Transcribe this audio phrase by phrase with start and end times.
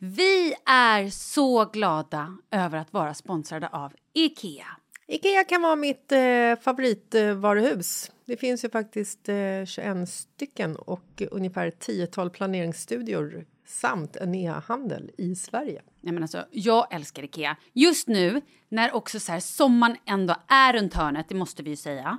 [0.00, 4.66] Vi är så glada över att vara sponsrade av Ikea.
[5.06, 8.10] Ikea kan vara mitt eh, favoritvaruhus.
[8.24, 15.34] Det finns ju faktiskt eh, 21 stycken och ungefär 10 planeringsstudior samt en e-handel i
[15.34, 15.82] Sverige.
[16.00, 17.56] Nej, men alltså, jag älskar Ikea.
[17.72, 21.76] Just nu, när också så här, sommaren ändå är runt hörnet, det måste vi ju
[21.76, 22.18] säga.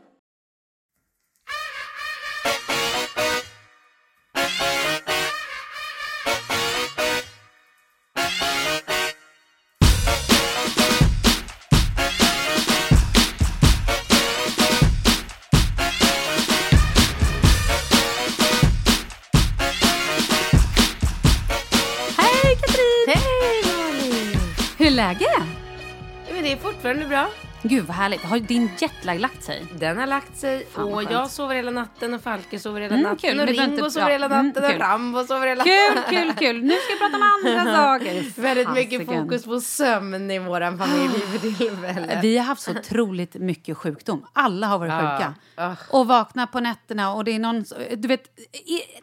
[26.99, 27.29] Det är bra.
[27.63, 28.21] Gud vad härligt.
[28.21, 29.65] Har din jetlag lagt sig?
[29.75, 33.03] Den har lagt sig Fan, och jag sover hela natten och Falke sover hela Mm,
[33.03, 33.39] natten kul.
[33.39, 34.79] och Ringo sover hela mm, natten och kul.
[34.79, 36.13] Rambo sover hela Kul, natten.
[36.13, 36.63] kul, kul.
[36.63, 38.41] Nu ska vi prata om andra saker.
[38.41, 42.23] Väldigt mycket fokus på sömn i våran familj för tillfället.
[42.23, 44.25] Vi har haft så otroligt mycket sjukdom.
[44.33, 45.17] Alla har varit Ja.
[45.17, 45.33] sjuka.
[45.55, 45.75] Ah.
[45.97, 47.65] Och vaknar på nätterna och det är någon...
[47.97, 48.23] Du vet,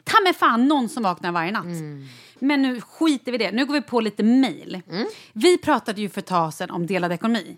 [0.05, 1.64] ta mig fan någon som vaknar varje natt.
[2.41, 3.52] Men nu skiter vi i det.
[3.52, 4.81] Nu går vi på lite mejl.
[5.32, 7.56] Vi pratade ju för ett tag sedan om delad ekonomi.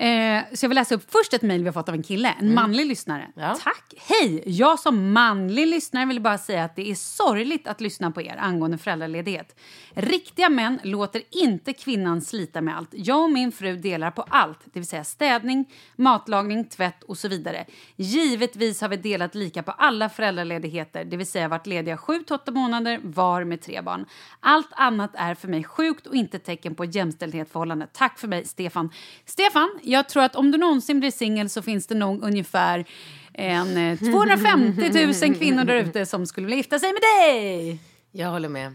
[0.00, 2.34] Eh, så jag vill läsa upp först ett mejl vi har fått av en kille,
[2.40, 3.28] en manlig lyssnare.
[3.34, 3.56] Ja.
[3.64, 3.94] Tack!
[3.96, 4.42] Hej!
[4.46, 8.36] Jag som manlig lyssnare vill bara säga att det är sorgligt att lyssna på er
[8.38, 9.60] angående föräldraledighet.
[9.90, 12.88] Riktiga män låter inte kvinnan slita med allt.
[12.92, 15.64] Jag och min fru delar på allt, det vill säga städning,
[15.96, 17.64] matlagning, tvätt och så vidare.
[17.96, 22.34] Givetvis har vi delat lika på alla föräldraledigheter, det vill säga varit lediga 7 till
[22.34, 24.06] 8 månader var med tre barn.
[24.40, 27.86] Allt annat är för mig sjukt och inte tecken på jämställdhetsförhållande.
[27.92, 28.90] Tack för mig, Stefan.
[29.24, 32.84] Stefan, jag tror att om du någonsin blir singel så finns det nog ungefär
[33.32, 37.80] en eh, 250 000 kvinnor där ute som skulle vilja gifta sig med dig.
[38.12, 38.74] Jag håller med.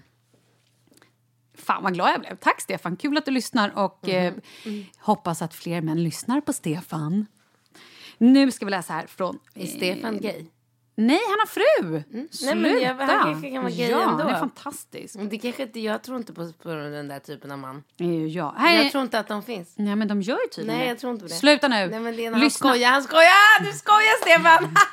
[1.58, 2.36] Fan vad glad jag blev.
[2.36, 4.34] Tack Stefan, kul att du lyssnar och eh,
[4.98, 7.26] hoppas att fler män lyssnar på Stefan.
[8.18, 9.40] Nu ska vi läsa här från...
[9.56, 10.46] Är Stefan gay?
[10.96, 12.04] Nej, han har fru!
[12.32, 12.56] Sluta!
[12.56, 14.24] Nej, men jag- han kanske kan vara gay ja, ändå.
[14.24, 15.16] han är fantastisk.
[15.30, 17.84] Det kanske inte, jag tror inte på, på den där typen av man.
[17.98, 18.54] Ju jag.
[18.58, 18.84] Här är...
[18.84, 19.74] Jag tror inte att de finns.
[19.76, 21.36] Nej, men de gör ju tydligen Nej, jag tror inte på det.
[22.30, 22.70] När han Lyssna.
[22.70, 22.90] skojar.
[22.90, 23.64] Han skojar!
[23.64, 24.76] Du skojar, Stefan!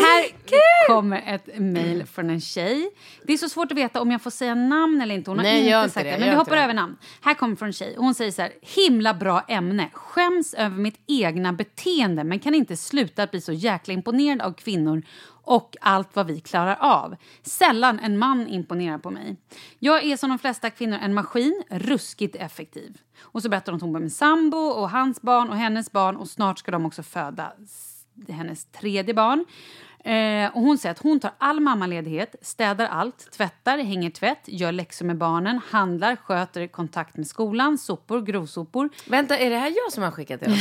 [0.00, 2.90] Här kommer ett mejl från en tjej.
[3.26, 5.30] Det är så svårt att veta om jag får säga namn eller inte.
[5.30, 6.18] Hon har Nej, inte sagt det, det.
[6.18, 6.62] Men vi hoppar det.
[6.62, 6.96] över namn.
[7.20, 7.94] Här kommer från en tjej.
[7.98, 8.52] Hon säger så här.
[8.62, 9.90] Himla bra ämne.
[9.92, 14.52] Skäms över mitt egna beteende men kan inte sluta att bli så jäkla imponerad av
[14.52, 15.02] kvinnor
[15.46, 17.16] och allt vad vi klarar av.
[17.42, 19.36] Sällan en man imponerar på mig.
[19.78, 22.98] Jag är som de flesta kvinnor en maskin, ruskigt effektiv.
[23.20, 26.16] Och så berättar hon att hon bor med sambo och hans barn och hennes barn
[26.16, 27.52] och snart ska de också föda
[28.28, 29.44] hennes tredje barn.
[30.06, 34.72] Eh, och hon säger att hon tar all mammaledighet, städar allt, tvättar, hänger tvätt, gör
[34.72, 38.88] läxor med barnen, handlar, sköter kontakt med skolan, sopor, grovsopor.
[39.06, 40.46] Vänta, är det här jag som har skickat det?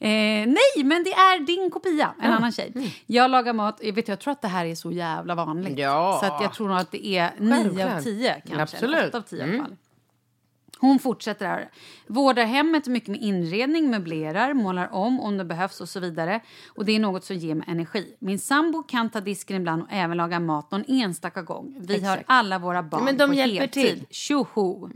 [0.00, 2.94] Eh, nej, men det är din kopia, en annan tjej.
[3.06, 5.78] Jag lagar mat, jag, vet, jag tror att det här är så jävla vanligt.
[5.78, 6.18] Ja.
[6.22, 8.76] Så att jag tror nog att det är nio av tio kanske.
[8.76, 9.08] Absolut.
[9.08, 9.76] Åtta av tio i alla fall.
[10.82, 11.70] Hon fortsätter här.
[12.06, 16.40] Vårdar hemmet mycket med inredning, möblerar, målar om om det behövs och så vidare.
[16.68, 18.16] Och det är något som ger mig energi.
[18.18, 21.76] Min sambo kan ta disken ibland och även laga mat någon enstaka gång.
[21.80, 23.82] Vi har alla våra barn Men de på hjälper heltid.
[23.98, 24.06] till.
[24.10, 24.90] Tjoho!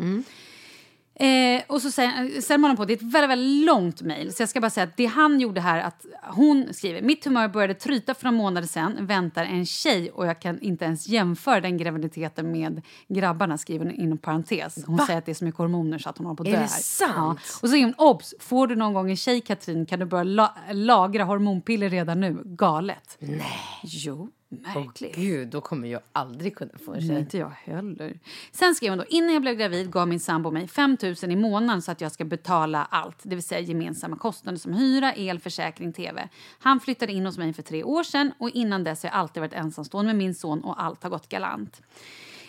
[1.19, 2.11] Eh, och så sen
[2.49, 4.33] håller hon på, det är ett väldigt, väldigt långt mejl.
[4.35, 7.49] Så jag ska bara säga att det han gjorde här, att hon skriver Mitt humör
[7.49, 11.61] började tryta för några månader sedan, väntar en tjej och jag kan inte ens jämföra
[11.61, 14.85] den graviditeten med grabbarna, skriver hon inom parentes.
[14.87, 16.53] Hon säger att det är så mycket hormoner så att hon håller på att Är
[16.53, 16.57] dö.
[16.59, 16.81] det här.
[16.81, 17.15] sant?
[17.17, 17.31] Ja.
[17.31, 20.25] Och så säger hon, obs, får du någon gång en tjej Katrin kan du börja
[20.25, 22.43] la lagra hormonpiller redan nu.
[22.45, 23.17] Galet.
[23.19, 23.61] Nej.
[23.83, 25.17] Jo, märkligt.
[25.17, 27.19] Gud, då kommer jag aldrig kunna få en tjej.
[27.19, 28.19] inte jag heller.
[28.53, 31.37] Sen skrev hon då, innan jag blev gravid gav min sambo mig 5 000 i
[31.37, 35.41] månaden så att jag ska betala allt, det vill säga gemensamma kostnader som hyra, el,
[35.41, 36.29] försäkring, tv.
[36.59, 39.41] Han flyttade in hos mig för tre år sedan och innan dess har jag alltid
[39.41, 41.83] varit ensamstående med min son och allt har gått galant.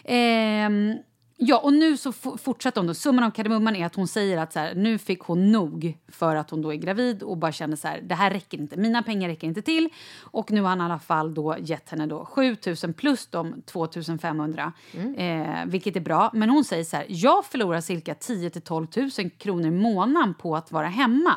[0.03, 0.93] Ehm,
[1.37, 2.93] ja, och nu så fortsätter hon då.
[2.93, 6.35] Summan av kardemumman är att hon säger att så här, nu fick hon nog för
[6.35, 9.03] att hon då är gravid och bara känner så här, det här räcker inte, mina
[9.03, 9.89] pengar räcker inte till.
[10.21, 13.61] Och nu har han i alla fall då gett henne då 7 000 plus de
[13.65, 13.87] 2
[14.21, 14.73] 500,
[15.17, 16.31] eh, vilket är bra.
[16.33, 20.33] Men hon säger så här, jag förlorar cirka 10 till 12 000 kronor i månaden
[20.33, 21.35] på att vara hemma.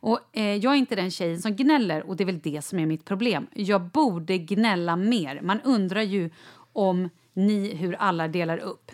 [0.00, 2.78] Och eh, jag är inte den tjejen som gnäller och det är väl det som
[2.78, 3.46] är mitt problem.
[3.54, 5.40] Jag borde gnälla mer.
[5.42, 6.30] Man undrar ju
[6.72, 8.92] om ni hur alla delar upp.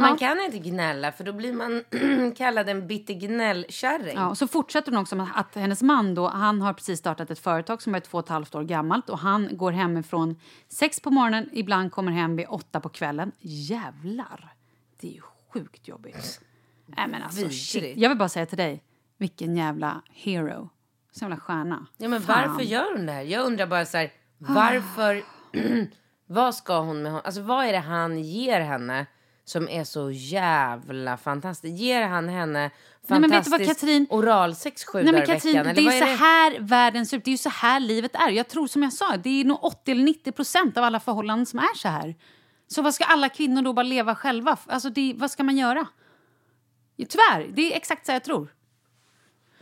[0.00, 1.84] Men man kan inte gnälla för då blir man
[2.36, 4.16] kallad en bitter gnällkärring.
[4.16, 7.30] Ja, och så fortsätter hon också med att hennes man då, han har precis startat
[7.30, 11.00] ett företag som är två och ett halvt år gammalt och han går hemifrån sex
[11.00, 13.32] på morgonen, ibland kommer hem vid åtta på kvällen.
[13.40, 14.54] Jävlar!
[15.00, 16.40] Det är ju sjukt jobbigt.
[16.86, 17.96] Nej men alltså shit.
[17.96, 18.82] Jag vill bara säga till dig,
[19.18, 20.70] vilken jävla hero.
[21.12, 21.86] Så jävla stjärna.
[21.96, 22.48] Ja, men Fan.
[22.48, 23.22] varför gör hon det här?
[23.22, 25.22] Jag undrar bara så här, varför...
[26.26, 27.22] vad ska hon med honom?
[27.24, 29.06] Alltså vad är det han ger henne
[29.44, 31.78] som är så jävla fantastiskt?
[31.78, 32.70] Ger han henne
[33.08, 34.06] Nej, Katrin?
[34.10, 35.74] oralsex sju Nej, men Katrin, veckan?
[35.74, 37.24] det är vad så här världen ser ut.
[37.24, 38.28] Det är ju så här livet är.
[38.28, 41.46] Jag tror som jag sa, det är nog 80 eller 90 procent av alla förhållanden
[41.46, 42.14] som är så här.
[42.66, 44.58] Så vad ska alla kvinnor då bara leva själva?
[44.66, 45.86] Alltså det, vad ska man göra?
[46.96, 48.48] Tyvärr, det är exakt så jag tror.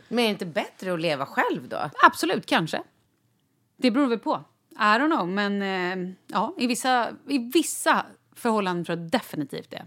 [0.07, 1.89] Men är det inte bättre att leva själv då?
[2.05, 2.83] Absolut, kanske.
[3.77, 4.43] Det beror väl på.
[4.71, 9.85] I don't know, men eh, ja, i vissa, i vissa förhållanden tror jag definitivt det.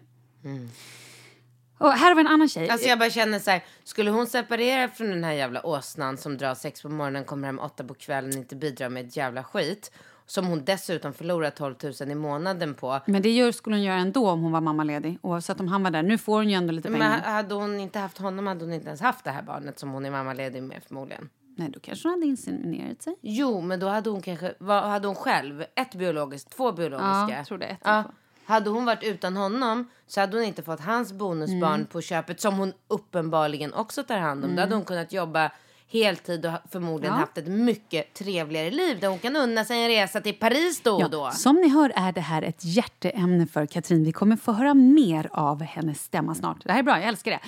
[1.79, 2.69] Och här har vi en annan tjej.
[2.71, 6.39] Alltså jag bara känner så här, skulle hon separera från den här jävla åsnan som
[6.39, 9.91] drar sex på morgonen, kommer hem åtta på kvällen, inte bidrar med ett jävla skit.
[10.29, 13.01] Som hon dessutom förlorar 12 000 i månaden på.
[13.07, 15.19] Men det gör, skulle hon göra ändå om hon var mammaledig.
[15.23, 16.03] Oavsett om han var där.
[16.03, 17.21] Nu får hon ju ändå lite Men pengar.
[17.21, 20.05] hade hon inte haft honom hade hon inte ens haft det här barnet som hon
[20.07, 21.29] är mammaledig med förmodligen.
[21.57, 23.17] Nej, då kanske hon hade inseminerat sig.
[23.21, 25.65] Jo, men då hade hon kanske, vad hade hon själv?
[25.77, 27.07] Ett biologiskt, två biologiska?
[27.29, 28.03] Ja, jag tror det ett Ja.
[28.03, 28.13] fall.
[28.47, 31.87] Hade hon varit utan honom så hade hon inte fått hans bonusbarn Mm.
[31.87, 34.55] på köpet som hon uppenbarligen också tar hand om.
[34.57, 35.51] Då hade hon kunnat jobba
[35.89, 37.21] heltid och förmodligen Ja.
[37.21, 40.95] haft ett mycket trevligare liv där hon kan unna sig en resa till Paris då
[41.05, 41.19] och då.
[41.19, 44.05] Ja, som ni hör är det här ett hjärteämne för Katrin.
[44.05, 46.65] Vi kommer få höra mer av hennes stämma snart.
[46.65, 47.41] Det här är bra, jag älskar det.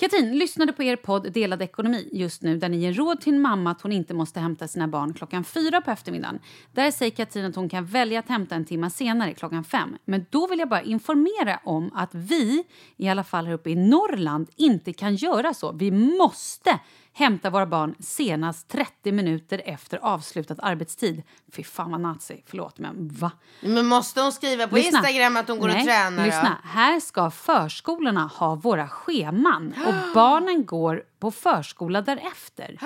[0.00, 3.40] Katrin lyssnade på er podd Delad ekonomi just nu där ni ger råd till en
[3.40, 6.38] mamma att hon inte måste hämta sina barn klockan fyra på eftermiddagen.
[6.72, 9.96] Där säger Katrin att hon kan välja att hämta en timme senare, klockan fem.
[10.04, 12.64] Men då vill jag bara informera om att vi,
[12.96, 15.72] i alla fall här uppe i Norrland, inte kan göra så.
[15.72, 16.80] Vi måste
[17.18, 21.22] hämta våra barn senast 30 minuter efter avslutad arbetstid.
[21.52, 23.30] Fy fan vad nazi, förlåt men va?
[23.60, 24.98] Men måste hon skriva på Lyssna.
[24.98, 26.26] Instagram att hon går Nej, och tränar?
[26.26, 26.68] Lyssna, Då?
[26.68, 32.78] här ska förskolorna ha våra scheman och barnen går på förskola därefter.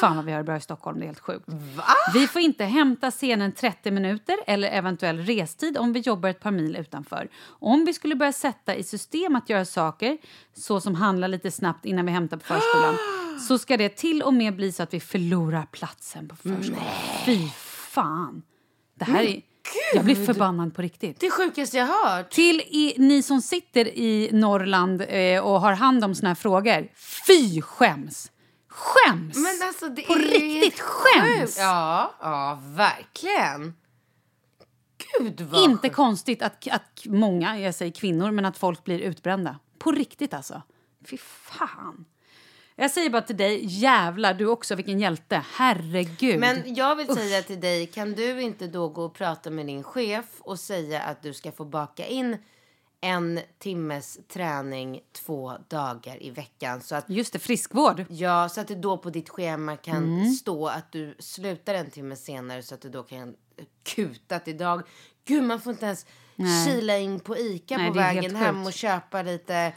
[0.00, 1.48] Fan vad vi har det bra i Stockholm, det är helt sjukt.
[2.14, 6.50] Vi får inte hämta scenen 30 minuter eller eventuell restid om vi jobbar ett par
[6.50, 7.28] mil utanför.
[7.44, 10.18] Om vi skulle börja sätta i system att göra saker,
[10.54, 12.96] så som handla lite snabbt innan vi hämtar på förskolan,
[13.48, 16.84] så ska det till och med bli så att vi förlorar platsen på förskolan.
[17.26, 18.42] Fy fan!
[18.94, 19.42] Det här är...
[19.94, 21.20] Jag blir förbannad på riktigt.
[21.20, 22.30] Det sjukaste jag hört.
[22.30, 26.88] Till i, ni som sitter i Norrland eh, och har hand om såna här frågor.
[27.26, 28.30] Fy skäms!
[28.68, 29.36] Skäms!
[29.36, 31.58] Men alltså det På är riktigt skäms!
[31.58, 33.74] Ja, ja, verkligen.
[35.18, 35.96] Gud vad Inte sjukt.
[35.96, 39.58] konstigt att, att många, jag säger kvinnor, men att folk blir utbrända.
[39.78, 40.62] På riktigt alltså.
[41.06, 42.04] Fy fan.
[42.76, 45.44] Jag säger bara till dig, jävlar du också, vilken hjälte.
[45.52, 46.40] Herregud.
[46.40, 49.82] Men jag vill säga till dig, kan du inte då gå och prata med din
[49.82, 52.36] chef och säga att du ska få baka in
[53.00, 58.04] en timmes träning två dagar i veckan så att Just det, friskvård.
[58.08, 60.30] Ja, så att det då på ditt schema kan Mm.
[60.30, 63.34] stå att du slutar en timme senare så att du då kan
[63.82, 64.82] kuta till dag.
[65.24, 66.06] Gud, man får inte ens
[66.66, 69.72] kila in på Ica Nej, på vägen hem och köpa lite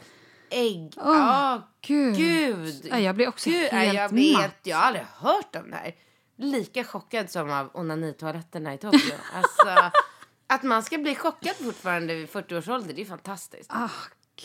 [0.56, 0.92] ägg.
[0.96, 2.16] Ja, Gud.
[2.16, 2.86] gud.
[2.90, 4.36] Ja, jag blir också Gud, ja, helt jag vet.
[4.38, 4.60] matt.
[4.62, 5.94] Jag har aldrig hört om det här.
[6.36, 9.14] Lika chockad som av onanitoaletterna i Tokyo.
[9.34, 9.98] alltså,
[10.46, 13.70] att man ska bli chockad fortfarande vid 40 års ålder, det är fantastiskt.
[13.72, 13.90] Ah,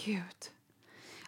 [0.06, 0.51] gud.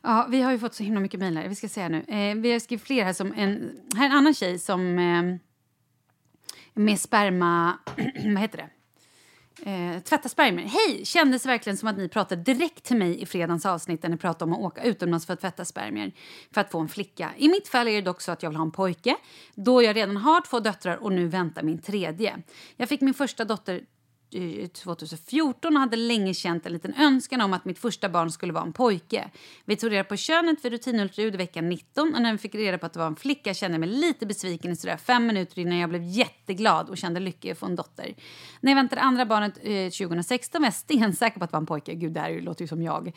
[0.02, 1.50] Ja, vi har ju fått så himla mycket mejl.
[1.50, 2.04] Vi ska här nu.
[2.08, 3.80] Eh, vi har skrivit fler här som en...
[3.96, 5.00] Här är en annan tjej som...
[5.00, 5.36] Eh,
[6.74, 7.78] med sperma...
[8.24, 8.70] vad heter det?
[9.66, 10.68] Eh, tvätta spermier.
[10.68, 11.06] Hej!
[11.06, 14.52] Kändes verkligen som att ni pratade direkt till mig i fredagens avsnitt där ni pratade
[14.52, 16.12] om att åka utomlands för att tvätta spermier
[16.52, 17.32] för att få en flicka.
[17.38, 19.16] I mitt fall är det dock så att jag vill ha en pojke
[19.56, 22.42] då jag redan har två döttrar och nu väntar min tredje.
[22.78, 23.82] Jag fick min första dotter
[24.74, 28.64] 2014 och hade länge känt en liten önskan om att mitt första barn skulle vara
[28.64, 29.30] en pojke.
[29.66, 32.78] Vi tog reda på könet vid rutinultraljud i vecka 19 och när vi fick reda
[32.78, 35.60] på att det var en flicka kände jag mig lite besviken i sådär fem minuter
[35.60, 38.14] innan jag blev jätteglad och kände lycka i att få en dotter.
[38.62, 41.66] När jag väntade andra barnet eh, 2016 var jag stensäker på att det var en
[41.66, 41.94] pojke.
[41.94, 43.12] Gud, det här låter ju som jag.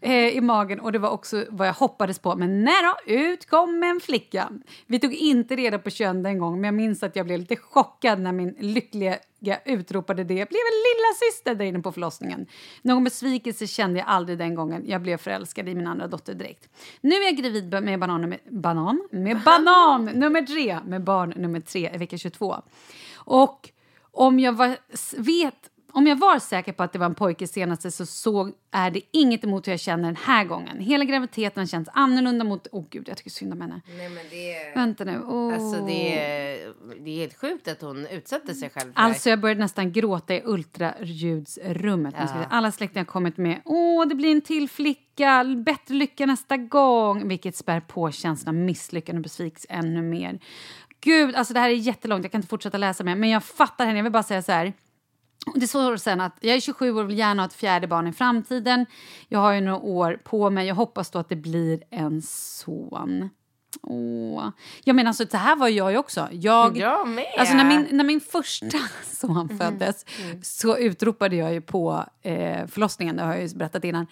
[0.00, 2.36] Eh, I magen och det var också vad jag hoppades på.
[2.36, 4.50] Men nej då, ut kom en flicka.
[4.86, 7.56] Vi tog inte reda på kön den gången men jag minns att jag blev lite
[7.56, 9.18] chockad när min lyckliga
[9.64, 10.34] utropade det.
[10.34, 12.46] Jag blev en lilla syster där inne på förlossningen.
[12.82, 14.82] Någon besvikelse kände jag aldrig den gången.
[14.86, 16.68] Jag blev förälskad i min andra dotter direkt.
[17.00, 19.08] Nu är jag gravid med banan nummer, banan?
[19.10, 22.62] Med banan nummer tre, med barn nummer tre i vecka 22.
[23.14, 23.70] Och
[24.12, 24.76] om jag var,
[25.16, 28.90] vet om jag var säker på att det var en pojke senaste så, så är
[28.90, 30.80] det inget emot hur jag känner den här gången.
[30.80, 32.66] Hela graviditeten känns annorlunda mot...
[32.72, 33.80] Åh oh, gud, jag tycker synd om henne.
[33.96, 34.74] Nej, men det.
[34.74, 35.22] Vänta nu.
[35.26, 35.54] Åh.
[35.54, 36.72] Alltså det är,
[37.04, 39.00] det är helt sjukt att hon utsätter sig själv för.
[39.00, 42.14] Alltså jag började nästan gråta i ultraljudsrummet.
[42.18, 42.44] Ja.
[42.50, 47.28] Alla släktingar har kommit med åh det blir en till flicka, bättre lycka nästa gång.
[47.28, 50.38] Vilket spär på känslan av misslyckande och besvikelse ännu mer.
[51.00, 53.16] Gud, alltså det här är jättelångt, jag kan inte fortsätta läsa mer.
[53.16, 54.72] Men jag fattar henne, jag vill bara säga så här.
[55.54, 58.06] Det står sen att jag är 27 år och vill gärna ha ett fjärde barn
[58.06, 58.86] i framtiden.
[59.28, 60.66] Jag har ju några år på mig.
[60.66, 63.30] Jag hoppas då att det blir en son.
[63.82, 64.48] Åh.
[64.84, 66.28] Jag menar, alltså, det här var jag ju också.
[66.32, 67.26] Jag, Jag med.
[67.38, 70.06] Alltså, när, min, när min första son föddes
[70.42, 74.06] så utropade jag ju på eh, förlossningen, det har jag ju berättat innan.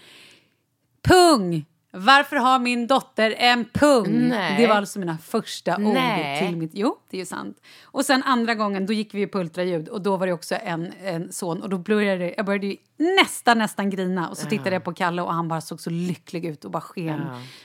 [1.09, 1.67] Pung!
[1.97, 4.29] Varför har min dotter en pung?
[4.29, 4.57] Nej.
[4.61, 6.43] Det var alltså mina första Nej.
[6.43, 6.71] ord till mitt...
[6.75, 7.61] Jo, det är ju sant.
[7.85, 10.93] Och sen andra gången, då gick vi på ultraljud och då var det också en,
[11.05, 14.85] en son och då började jag började ju nästan, nästan grina och så tittade jag
[14.85, 17.21] på Kalle och han bara såg så lycklig ut och bara sken.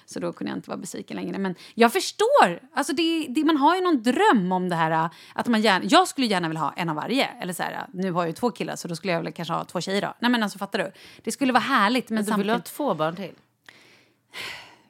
[0.05, 1.37] Så då kunde jag inte vara besviken längre.
[1.37, 2.59] Men jag förstår!
[2.73, 5.85] Alltså det, det, man har ju någon dröm om det här att man gärna...
[5.85, 7.25] Jag skulle gärna vilja ha en av varje.
[7.25, 9.53] Eller så här, nu har jag ju två killar så då skulle jag väl kanske
[9.53, 10.13] ha två tjejer då.
[10.19, 10.91] Nej men alltså fattar du?
[11.23, 13.33] Det skulle vara härligt men Du vill ha två barn till?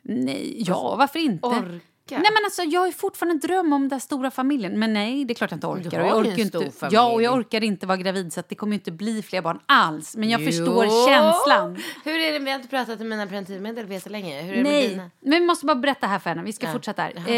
[0.01, 1.47] Nej, ja, varför inte?
[1.47, 1.61] orka.
[2.09, 4.79] Nej, men alltså, jag har fortfarande en dröm om den stora familjen.
[4.79, 5.99] Men nej, det är klart jag inte du orkar.
[5.99, 6.95] har Och jag orkar en stor inte, familj.
[6.95, 10.15] Ja, och jag orkar inte vara gravid så det kommer inte bli fler barn alls.
[10.15, 10.45] Men jag Jo.
[10.45, 11.77] förstår känslan.
[12.03, 12.39] Hur är det?
[12.39, 14.41] Vi har inte pratat om mina preventivmedel vet jag länge.
[14.41, 15.11] Hur är det med Nej, dina?
[15.19, 16.43] men vi måste bara berätta här för henne.
[16.43, 17.29] Vi ska fortsätta här.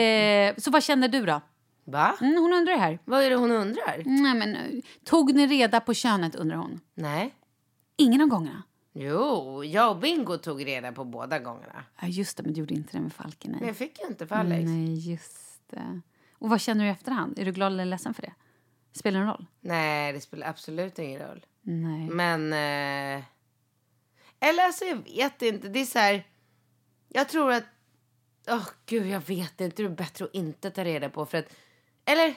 [0.48, 1.42] Eh, så vad känner du då?
[1.86, 2.16] Va?
[2.22, 3.00] Mm, hon undrar här.
[3.06, 4.02] Vad är det hon undrar?
[4.06, 4.62] Nej, men, eh,
[5.06, 6.80] tog ni reda på könet undrar hon.
[6.96, 7.34] Nej.
[7.98, 8.64] Ingen av gångerna.
[8.94, 11.86] Jo, jag och Bingo tog reda på båda gångerna.
[12.02, 13.52] Ja, just det, men du gjorde inte det med Falken.
[13.52, 14.64] Nej, jag fick ju inte för Alex.
[14.66, 16.02] nej just det.
[16.34, 17.40] Och vad känner du i efterhand?
[17.40, 18.34] Är du glad eller ledsen för det?
[18.94, 19.46] Spelar det någon roll?
[19.62, 21.46] Nej, det spelar absolut ingen roll.
[21.62, 22.10] Nej.
[22.10, 22.54] Men...
[22.54, 23.24] Eh...
[24.40, 25.68] Eller alltså, jag vet inte.
[25.68, 26.24] Det är så här...
[27.10, 27.64] Jag tror att
[28.48, 29.84] Åh gud, jag vet inte.
[29.84, 31.56] Det är bättre att inte ta reda på för att...
[32.06, 32.36] Eller?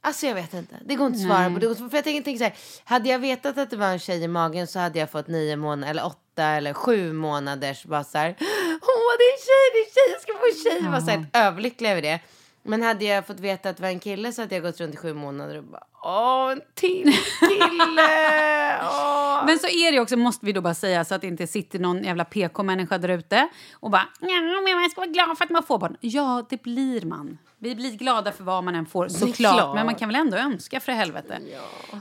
[0.00, 0.74] Alltså jag vet inte.
[0.84, 1.58] Det går inte att svara på.
[1.58, 2.54] Det går, inte- för jag tänker, tänker så här.
[2.84, 5.56] Hade jag vetat att det var en tjej i magen så hade jag fått nio
[5.56, 8.36] månader eller åtta eller sju månaders bara så här.
[8.40, 10.84] Åh, det är en tjej, det är en tjej, jag ska få en tjej.
[10.84, 12.20] Jag var så här, överlycklig över det.
[12.62, 14.94] Men hade jag fått veta att det var en kille så hade jag gått runt
[14.94, 18.80] i sju månader och bara åh, en till kille.
[18.82, 19.46] Åh.
[19.46, 21.78] Men så är det också, måste vi då bara säga, så att det inte sitter
[21.78, 25.50] någon jävla PK-människa där ute och bara ja, men man ska vara glad för att
[25.50, 25.96] man får barn.
[26.00, 27.38] Ja, det blir man.
[27.58, 29.36] Vi blir glada för vad man än får, såklart.
[29.36, 29.74] klart.
[29.74, 31.38] Men man kan väl ändå önska för helvete.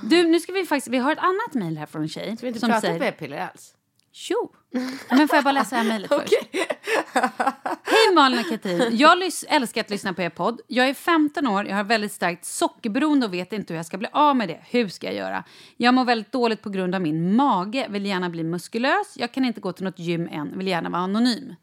[0.04, 2.38] Du, nu ska vi faktiskt, vi har ett annat mejl här från en tjej.
[2.38, 3.74] Ska vi inte som prata säger, p-piller alls?
[4.30, 4.52] Jo.
[5.10, 6.34] Men får jag bara läsa det här mejlet först?
[7.84, 8.98] Hej Malin och Katrin.
[8.98, 10.62] Jag älskar att lyssna på er podd.
[10.68, 13.98] Jag är 15 år, jag har väldigt starkt sockerberoende och vet inte hur jag ska
[13.98, 14.60] bli av med det.
[14.70, 15.44] Hur ska jag göra?
[15.78, 19.14] Jag mår väldigt dåligt på grund av min mage, vill gärna bli muskulös.
[19.16, 21.56] Jag kan inte gå till något gym än, vill gärna vara anonym.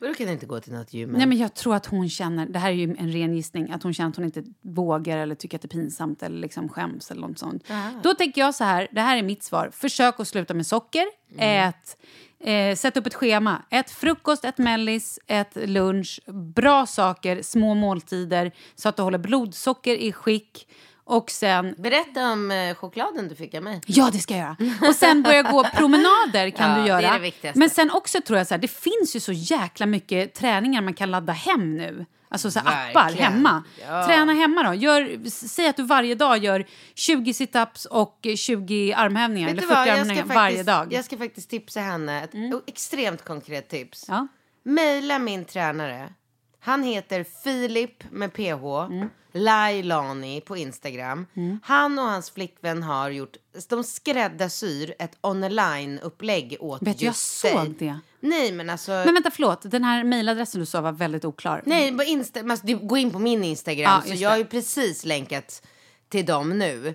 [0.00, 1.10] Vadå kan inte gå till något gym?
[1.10, 3.82] Nej, men jag tror att hon känner, det här är ju en ren gissning, att
[3.82, 7.10] hon känner att hon inte vågar eller tycker att det är pinsamt eller liksom skäms
[7.10, 7.64] eller något sånt.
[8.02, 9.70] Då tänker jag så här, det här är mitt svar.
[9.72, 11.06] Försök att sluta med socker.
[11.38, 11.96] Ät,
[12.40, 13.62] eh, sätt upp ett schema.
[13.70, 16.20] Ät frukost, ät mellis, ät lunch.
[16.26, 20.68] Bra saker, små måltider så att du håller blodsocker i skick.
[21.10, 23.80] Och sen Berätta om eh, chokladen du fick av mig.
[23.86, 24.88] Ja, det ska jag göra.
[24.88, 27.02] Och sen börja gå promenader kan Ja, du det göra.
[27.02, 27.58] är det viktigaste.
[27.58, 30.94] Men sen också tror jag så här, det finns ju så jäkla mycket träningar man
[30.94, 32.06] kan ladda hem nu.
[32.28, 33.62] Alltså så appar hemma.
[33.88, 34.06] Ja.
[34.06, 34.74] Träna hemma då.
[34.74, 39.48] Gör, säg att du varje dag gör 20 situps och 20 armhävningar.
[39.48, 40.82] Vet eller du 40 vad, jag ska, armhävningar varje faktiskt, dag.
[40.82, 40.94] Mm.
[40.94, 42.30] jag ska faktiskt tipsa henne ett
[42.66, 44.04] extremt konkret tips.
[44.08, 44.26] Ja.
[44.62, 46.12] Mejla min tränare.
[46.60, 48.64] Han heter Filip med PH.
[48.90, 49.08] Mm.
[49.32, 51.26] Lailani på Instagram.
[51.62, 53.36] Han och hans flickvän har gjort,
[53.68, 57.52] de skräddarsyr ett online-upplägg åt Vet jag just dig.
[57.52, 57.98] såg det.
[58.20, 58.90] Nej men alltså.
[58.90, 59.62] Men vänta, förlåt.
[59.70, 61.62] Den här mejladressen du sa var väldigt oklar.
[61.66, 64.02] Nej, på Insta, alltså, du, gå in på min Instagram.
[64.06, 65.62] Ja, så jag har ju precis länkat
[66.08, 66.94] till dem nu.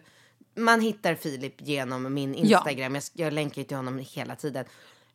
[0.58, 2.96] Man hittar Filip genom min Instagram.
[2.96, 4.66] Jag, jag länkar ju till honom hela tiden.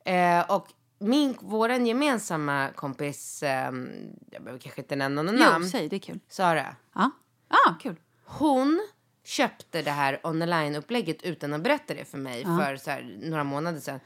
[0.04, 0.66] Eh, och
[1.00, 3.88] min, våran gemensamma kompis, ehm,
[4.30, 5.88] jag behöver kanske inte nämna någon namn, Jo, säg.
[5.88, 6.20] Det är kul.
[6.28, 6.76] Sara.
[6.94, 7.10] Ja,
[7.48, 7.96] ah, kul.
[8.24, 8.88] Hon
[9.24, 13.80] köpte det här online-upplägget utan att berätta det för mig för så här, några månader
[13.80, 14.00] sedan.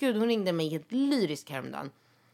[0.00, 1.90] Gud, hon ringde mig helt lyrisk häromdagen.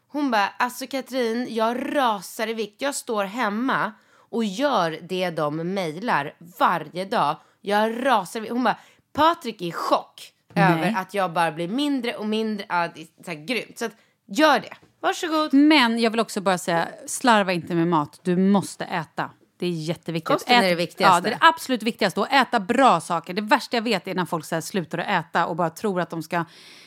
[0.08, 2.82] Hon bara, alltså Katrin, jag rasar i vikt.
[2.82, 7.36] Jag står hemma och gör det de mejlar varje dag.
[7.60, 8.52] Jag rasar i vikt.
[8.52, 8.78] Hon bara,
[9.12, 12.66] Patrik är i chock över att jag bara blir mindre och mindre.
[12.68, 13.78] Ja, det är så här grymt.
[13.78, 13.92] Så att,
[14.26, 14.74] gör det.
[15.00, 15.54] Varsågod.
[15.54, 18.20] Men jag vill också bara säga, slarva inte med mat.
[18.22, 19.30] Du måste äta.
[19.58, 20.28] Det är jätteviktigt.
[20.28, 21.16] Kosten är det viktigaste.
[21.16, 22.20] Ja, det är det absolut viktigaste.
[22.20, 23.34] Och äta bra saker.
[23.34, 26.10] Det värsta jag vet är när folk så slutar att äta och bara tror att
[26.10, 26.44] de ska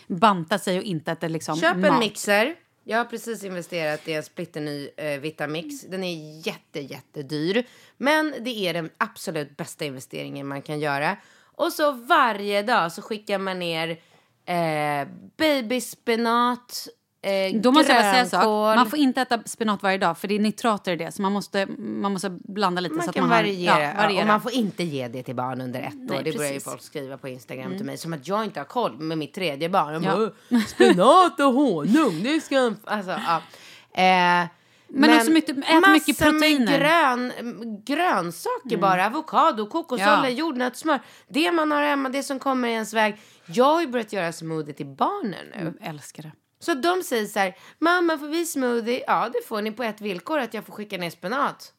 [0.08, 1.92] banta sig och inte äta liksom Köp mat.
[1.92, 2.56] en mixer.
[2.84, 5.82] Jag har precis investerat i en splitterny eh, Vitamix.
[5.82, 7.66] Den är jätte, jättedyr.
[7.98, 11.18] Men det är den absolut bästa investeringen man kan göra.
[11.56, 13.90] Och så varje dag så skickar man ner
[14.46, 16.88] eh, babyspenat,
[17.22, 18.46] eh, Då måste jag bara säga en sak.
[18.76, 21.12] Man får inte äta spenat varje dag för det är nitrater i det.
[21.12, 22.96] Så man måste, man måste blanda lite.
[22.96, 23.82] Man så kan man variera.
[23.84, 24.22] ja, variera.
[24.22, 26.24] och man får inte ge det till barn under ett Nej, år.
[26.24, 26.56] Det börjar ju.
[26.56, 26.62] Mm.
[26.62, 27.98] folk skriva på Instagram till mig.
[27.98, 30.04] Som att jag inte har koll med mitt tredje barn.
[30.04, 30.16] Ja.
[30.16, 32.60] bara, "Åh, spenat och honung, det ska...
[32.60, 33.42] han f-" Alltså, ja.
[34.04, 34.48] Eh,
[34.92, 36.80] men också mycket- ät mycket proteiner.
[36.80, 39.06] grön, mm, grönsaker bara.
[39.06, 40.24] Avokado, kokosolja, Mm.
[40.24, 40.30] Ja.
[40.30, 41.00] jordnötssmör.
[41.28, 43.18] Det man har hemma, det som kommer i ens väg.
[43.46, 45.74] Jag har ju börjat göra smoothie till barnen nu.
[45.80, 46.32] Jag älskar det.
[46.60, 49.04] Så de säger så här, mamma får vi smoothie?
[49.08, 51.74] Ja det får ni på ett villkor att jag får skicka ner spenat.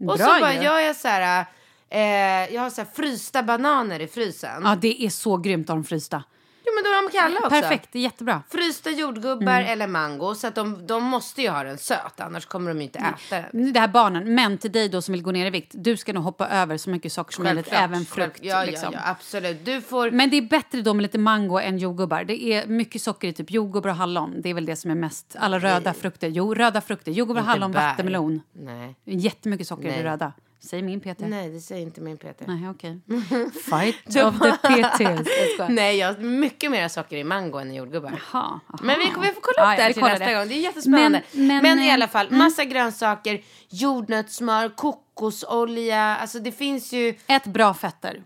[0.00, 0.62] Och Bra så bara ju.
[0.62, 1.46] gör jag så här,
[1.88, 4.62] eh, jag har så här frysta bananer i frysen.
[4.64, 6.24] Ja, det är så grymt av de frysta.
[6.66, 7.50] Jo men då är de kalla också.
[7.50, 8.42] Perfekt, det är jättebra.
[8.50, 12.74] Frysta jordgubbar eller mango så att de, de måste ju ha den söt annars kommer
[12.74, 13.72] de inte äta den.
[13.72, 15.72] Det här barnen, men till dig då som vill gå ner i vikt.
[15.74, 18.40] Du ska nog hoppa över så mycket socker som möjligt, även frukt.
[18.42, 18.92] Ja, liksom.
[18.92, 19.64] ja, ja, absolut.
[19.64, 20.10] Du får...
[20.10, 22.24] Men det är bättre då med lite mango än jordgubbar.
[22.24, 24.40] Det är mycket socker i typ jordgubbar och hallon.
[24.42, 25.36] Det är väl det som är mest.
[25.38, 26.28] Alla röda frukter.
[26.28, 27.12] Jo, röda frukter.
[27.12, 27.88] Jordgubbar, hallon, bär.
[27.88, 28.40] vattenmelon.
[28.52, 28.94] Nej.
[29.04, 30.32] Jättemycket socker i det röda.
[30.60, 31.04] Säger min PT.
[31.18, 32.70] Nej, Nej, det säger inte min Peter.
[32.70, 33.00] okej.
[33.64, 35.28] Fight of the PTs.
[35.68, 38.10] Nej, jag har mycket mer socker i mango än i jordgubbar.
[38.10, 38.60] Jaha, aha.
[38.82, 40.34] Men vi, vi får kolla upp Ja, det här till nästa det.
[40.34, 40.48] gång.
[40.48, 41.22] Det är jättespännande.
[41.32, 46.16] Men- Men, men, i eh, alla fall, massa grönsaker, jordnötssmör, kokosolja.
[46.16, 47.14] Alltså det finns ju...
[47.26, 48.22] Ät bra fetter.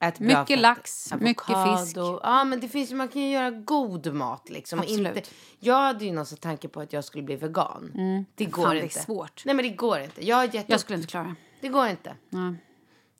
[0.00, 0.56] Ät bra Mycket fetter.
[0.56, 1.84] lax, mycket Avokado.
[1.84, 1.96] fisk.
[2.22, 4.78] Ja, men det finns ju, man kan ju göra god mat liksom.
[4.78, 5.16] Absolut.
[5.16, 5.28] Inte,
[5.60, 7.92] jag hade ju någon tanke på att jag skulle bli vegan.
[8.34, 8.98] Det går Fan, det är inte.
[8.98, 9.42] svårt.
[9.44, 10.26] Nej, men det går inte.
[10.26, 11.68] Jag gett Jag skulle inte klara det.
[11.68, 12.16] Går inte.
[12.30, 12.54] Nej.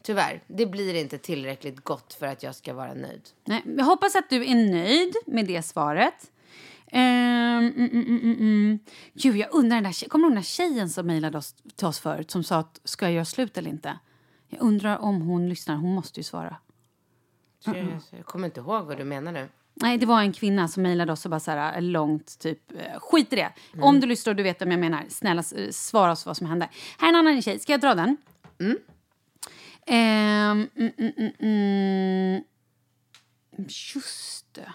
[0.03, 0.43] Tyvärr.
[0.47, 3.29] Det blir inte tillräckligt gott för att jag ska vara nöjd.
[3.45, 6.31] Nej, jag hoppas att du är nöjd med det svaret.
[6.87, 8.79] Ehm, mm, mm, mm, mm, mm.
[9.15, 11.87] Gud, jag undrar den där Kommer du ihåg den där tjejen som mejlade oss, till
[11.87, 13.99] oss förut som sa att ska jag göra slut eller inte?
[14.49, 15.77] Jag undrar om hon lyssnar.
[15.77, 16.57] Hon måste ju svara.
[17.65, 19.49] Jag kommer inte ihåg vad du menar nu.
[19.75, 23.01] Nej, det var en kvinna som mejlade oss och bara så här långt typ eh,
[23.01, 23.53] skit i det.
[23.81, 26.69] Om du lyssnar och du vet vem jag menar, snälla svara oss vad som hände.
[26.99, 28.17] Här är en annan tjej, ska jag dra den?
[29.87, 32.43] Mm, mm, mm, mm.
[33.95, 34.73] Just det.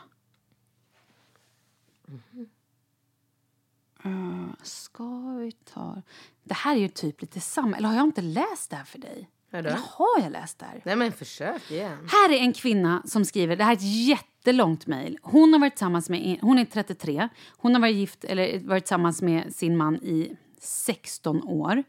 [4.04, 6.02] Eh, ska vi ta...
[6.44, 7.78] Det här är ju typ lite samma...
[7.78, 9.30] Eller har jag inte läst det här för dig?
[9.52, 10.82] Eller har jag läst det här?
[10.86, 12.10] Nej men försök igen.
[12.12, 15.20] Här är en kvinna som skriver, det här är ett jättelångt mejl.
[15.22, 19.22] Hon har varit tillsammans med, hon är 33, hon har varit gift eller varit tillsammans
[19.22, 21.84] med sin man i 16 år.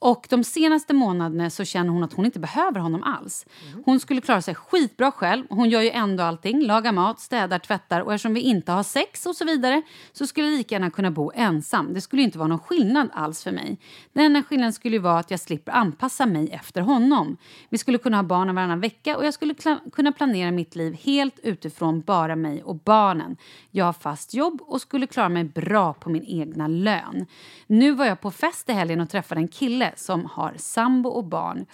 [0.00, 3.46] Och de senaste månaderna så känner hon att hon inte behöver honom alls.
[3.84, 5.44] Hon skulle klara sig skitbra själv.
[5.50, 6.62] Hon gör ju ändå allting.
[6.62, 8.00] Lagar mat, städar, tvättar.
[8.00, 9.82] Och eftersom vi inte har sex och så vidare
[10.12, 11.94] så skulle jag lika gärna kunna bo ensam.
[11.94, 13.78] Det skulle inte vara någon skillnad alls för mig.
[14.12, 17.36] Den enda skillnaden skulle ju vara att jag slipper anpassa mig efter honom.
[17.68, 19.54] Vi skulle kunna ha barnen varannan vecka och jag skulle
[19.92, 23.36] kunna planera mitt liv helt utifrån bara mig och barnen.
[23.70, 27.26] Jag har fast jobb och skulle klara mig bra på min egna lön.
[27.66, 31.24] Nu var jag på fest i helgen och träffade en kille som har sambo och
[31.24, 31.66] barn.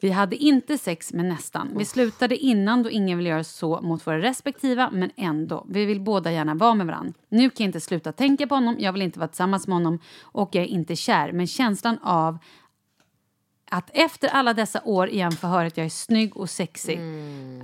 [0.00, 1.70] Vi hade inte sex, men nästan.
[1.76, 5.66] Vi slutade innan då ingen vill göra så mot våra respektiva, men ändå.
[5.68, 7.12] Vi vill båda gärna vara med varandra.
[7.28, 9.98] Nu kan jag inte sluta tänka på honom, jag vill inte vara tillsammans med honom
[10.22, 11.32] och jag är inte kär.
[11.32, 12.38] Men känslan av
[13.76, 16.98] att efter alla dessa år igen få höra att jag är snygg och sexig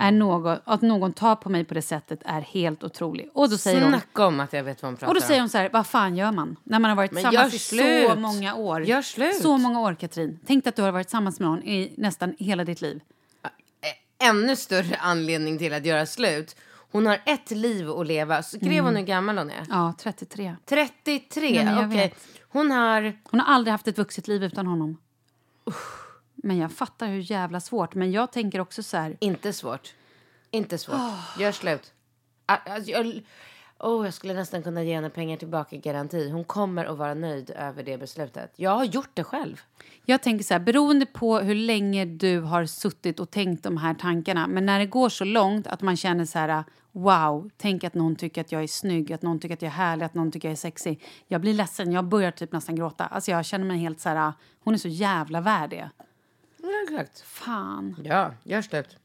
[0.01, 3.31] är något, att någon tar på mig på det sättet är helt otroligt.
[3.35, 5.41] Och då säger hon, Snacka om att jag vet vad hon pratar och då säger
[5.41, 6.57] hon så här, vad fan gör man?
[6.65, 8.83] När man har varit Men tillsammans i så många år.
[8.83, 9.43] Gör slut.
[9.43, 10.39] Så många år, Katrin.
[10.47, 13.01] Tänk att du har varit tillsammans med någon i nästan hela ditt liv.
[14.23, 16.57] Ännu större anledning till att göra slut.
[16.93, 18.43] Hon har ett liv att leva.
[18.43, 19.67] Skrev hon hur gammal hon är?
[19.69, 20.57] Ja, 33.
[20.65, 21.97] 33, Ja, men jag okej.
[21.97, 22.17] vet.
[22.49, 23.17] Hon har...
[23.31, 24.97] Hon har aldrig haft ett vuxet liv utan honom.
[26.43, 27.95] Men jag fattar hur jävla svårt.
[27.95, 29.17] Men jag tänker också så här...
[29.21, 29.95] Inte svårt.
[30.51, 30.97] Inte svårt.
[30.97, 31.41] Ah.
[31.41, 31.93] Gör slut.
[32.47, 33.23] Ah, Alltså, jag,
[33.79, 36.31] oh, jag skulle nästan kunna ge henne pengar tillbaka i garanti.
[36.31, 38.53] Hon kommer att vara nöjd över det beslutet.
[38.57, 39.61] Jag har gjort det själv.
[40.05, 43.95] Jag tänker så här, beroende på hur länge du har suttit och tänkt de här
[43.95, 44.47] tankarna.
[44.47, 48.17] Men när det går så långt att man känner så här, wow, tänk att någon
[48.17, 50.49] tycker att jag är snygg, att någon tycker att jag är härlig, att någon tycker
[50.49, 51.03] jag är sexig.
[51.27, 53.07] Jag blir ledsen, jag börjar typ nästan gråta.
[53.07, 54.33] Alltså jag känner mig helt så här,
[54.65, 55.91] hon är så jävla värd det.
[56.85, 57.21] Exakt.
[57.21, 57.97] Fan.
[58.05, 59.00] Ja, gör slut.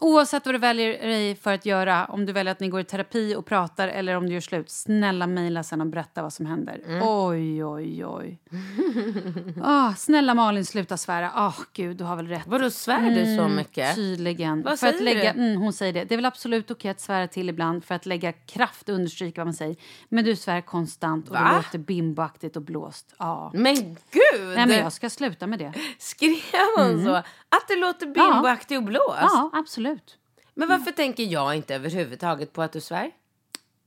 [0.00, 2.84] Oavsett vad du väljer dig för att göra, om du väljer att ni går i
[2.84, 6.46] terapi och pratar eller om du gör slut, snälla mejla sen och berätta vad som
[6.46, 6.80] händer.
[7.02, 8.38] Oj, oj, oj.
[9.62, 11.30] Ah, snälla Malin, sluta svära.
[11.34, 12.46] Ah, gud, du har väl rätt.
[12.46, 13.94] Vadå, svär du så mycket?
[13.94, 14.62] Tydligen.
[14.62, 15.40] Vad för att säger lägga, du?
[15.40, 16.04] mm, hon säger det.
[16.04, 19.40] Det är väl absolut okej att svära till ibland för att lägga kraft och understryka
[19.40, 19.76] vad man säger.
[20.08, 21.48] Men du svär konstant och Va?
[21.50, 23.14] det låter bimboaktigt och blåst.
[23.18, 23.50] Ja.
[23.54, 24.46] Men gud!
[24.56, 25.72] Nej, men jag ska sluta med det.
[25.98, 26.34] Skrev
[26.76, 27.14] hon så?
[27.48, 29.18] Att det låter bimboaktig och blåst?
[29.20, 29.83] Ja, absolut.
[30.54, 33.10] Men varför tänker jag inte överhuvudtaget på att du svär?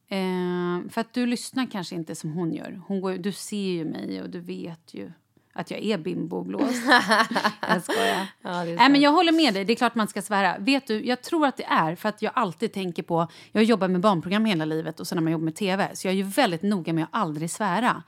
[0.08, 2.82] Eh, för att du lyssnar kanske inte som hon gör.
[2.88, 5.12] Hon går, du ser ju mig och du vet ju
[5.58, 6.84] att jag är bimbo och blåst.
[7.68, 8.28] jag skojar.
[8.76, 9.66] Nej, men jag håller med dig.
[9.66, 10.58] Det är klart man ska svära.
[10.60, 13.28] Vet du, jag tror att det är för att jag alltid tänker på...
[13.52, 15.90] Jag har jobbat med barnprogram hela livet och sen har man jobbat med tv.
[15.94, 18.04] Så jag är ju väldigt noga med att aldrig svära.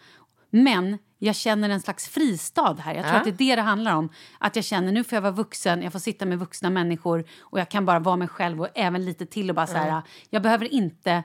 [0.50, 2.94] Men jag känner en slags fristad här.
[2.96, 3.20] Jag tror Ja.
[3.20, 4.10] att det är det det handlar om.
[4.40, 7.60] Att jag känner nu får jag vara vuxen, jag får sitta med vuxna människor och
[7.60, 10.42] jag kan bara vara mig själv och även lite till och bara så här, jag
[10.42, 11.24] behöver inte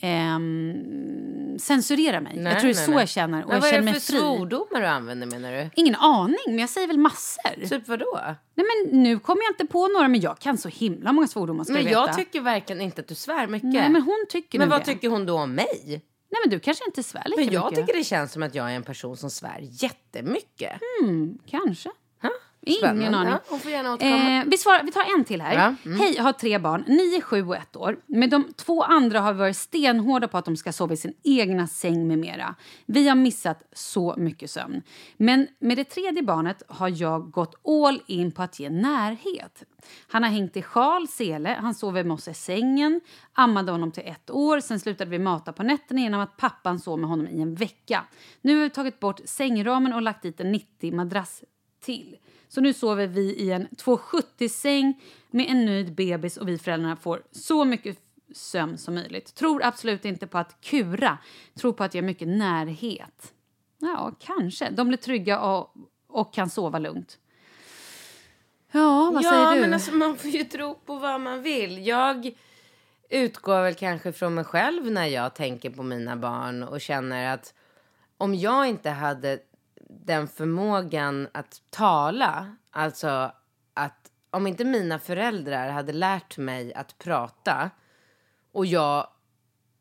[0.00, 2.38] ehm, censurera mig.
[2.42, 4.80] jag tror det är så jag känner och Men jag vad är det för svordomar
[4.80, 5.70] du använder menar du?
[5.76, 7.68] Ingen aning, men jag säger väl massor.
[7.68, 8.18] Typ vadå?
[8.54, 11.64] Nej, men nu kommer jag inte på några, men jag kan så himla många svordomar
[11.64, 12.12] ska Men jag veta.
[12.14, 13.72] tycker verkligen inte att du svär mycket.
[13.72, 14.84] Nej, men hon tycker Men vad det.
[14.84, 16.02] tycker hon då om mig?
[16.32, 17.86] Nej, men du kanske inte svär lika För jag mycket.
[17.86, 20.72] tycker det känns som att jag är en person som svär jättemycket.
[21.46, 21.90] Kanske.
[22.66, 23.32] Ingen aning.
[23.32, 23.56] Ja.
[24.40, 25.54] Eh, vi, svarar, vi tar en till här.
[25.54, 26.00] Ja, mm.
[26.00, 26.84] Hej, jag har tre barn.
[26.86, 27.96] Nio, sju och ett år.
[28.06, 31.14] Med de två andra har vi varit stenhårda på att de ska sova i sin
[31.22, 32.54] egna säng med mera.
[32.86, 34.82] Vi har missat så mycket sömn.
[35.16, 39.62] Men med det tredje barnet har jag gått all in på att ge närhet.
[40.08, 43.00] Han har hängt i sjal, sele, han sover med oss i sängen,
[43.32, 46.98] ammade honom till ett år, sen slutade vi mata på nätterna genom att pappan sov
[46.98, 48.04] med honom i en vecka.
[48.40, 51.42] Nu har vi tagit bort sängramen och lagt dit en 90-madrass
[51.80, 52.16] till.
[52.54, 57.22] Så nu sover vi i en 270-säng med en nöjd bebis och vi föräldrarna får
[57.30, 57.98] så mycket
[58.34, 59.34] sömn som möjligt.
[59.34, 61.18] Tror absolut inte på att kura,
[61.54, 63.34] tror på att ge mycket närhet.
[63.78, 64.70] Ja, kanske.
[64.70, 65.74] De blir trygga och,
[66.08, 67.18] och kan sova lugnt.
[68.72, 69.60] Ja, vad ja, säger du?
[69.60, 71.86] men alltså man får ju tro på vad man vill.
[71.86, 72.30] Jag
[73.10, 77.54] utgår väl kanske från mig själv när jag tänker på mina barn och känner att
[78.18, 79.38] om jag inte hade
[80.04, 83.32] den förmågan att tala, alltså
[83.74, 87.70] att om inte mina föräldrar hade lärt mig att prata
[88.52, 89.06] och jag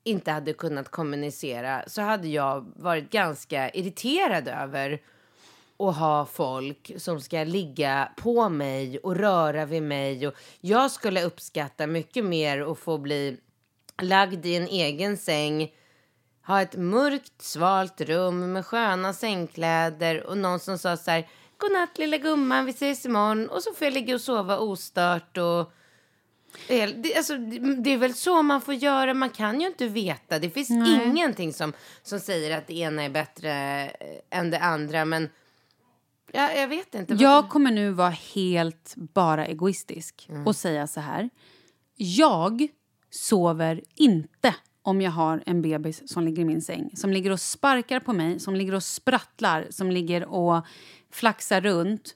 [0.03, 5.01] inte hade kunnat kommunicera så hade jag varit ganska irriterad över
[5.77, 10.27] att ha folk som ska ligga på mig och röra vid mig.
[10.27, 13.37] Och jag skulle uppskatta mycket mer att få bli
[14.01, 15.71] lagd i en egen säng
[16.47, 21.27] ha ett mörkt, svalt rum med sköna sängkläder och någon som sa så här
[21.61, 23.49] Godnatt lilla gumman, vi ses imorgon.
[23.49, 25.73] Och så får jag ligga och sova ostört och...
[26.67, 27.37] Det, alltså,
[27.83, 29.13] det är väl så man får göra.
[29.13, 30.39] Man kan ju inte veta.
[30.39, 31.07] Det finns Nej.
[31.07, 31.73] ingenting som,
[32.03, 33.51] som säger att det ena är bättre
[34.29, 35.05] än det andra.
[35.05, 35.29] Men
[36.31, 37.13] ja, jag vet inte.
[37.13, 40.47] Jag kommer nu vara helt bara egoistisk mm.
[40.47, 41.29] och säga så här.
[41.95, 42.67] Jag
[43.09, 46.89] sover inte om jag har en bebis som ligger i min säng.
[46.95, 50.65] Som ligger och sparkar på mig, som ligger och sprattlar, som ligger och
[51.11, 52.15] flaxar runt.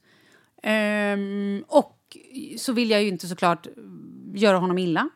[0.63, 2.17] Ehm, och
[2.57, 3.67] så vill jag ju inte såklart
[4.33, 5.09] göra honom illa.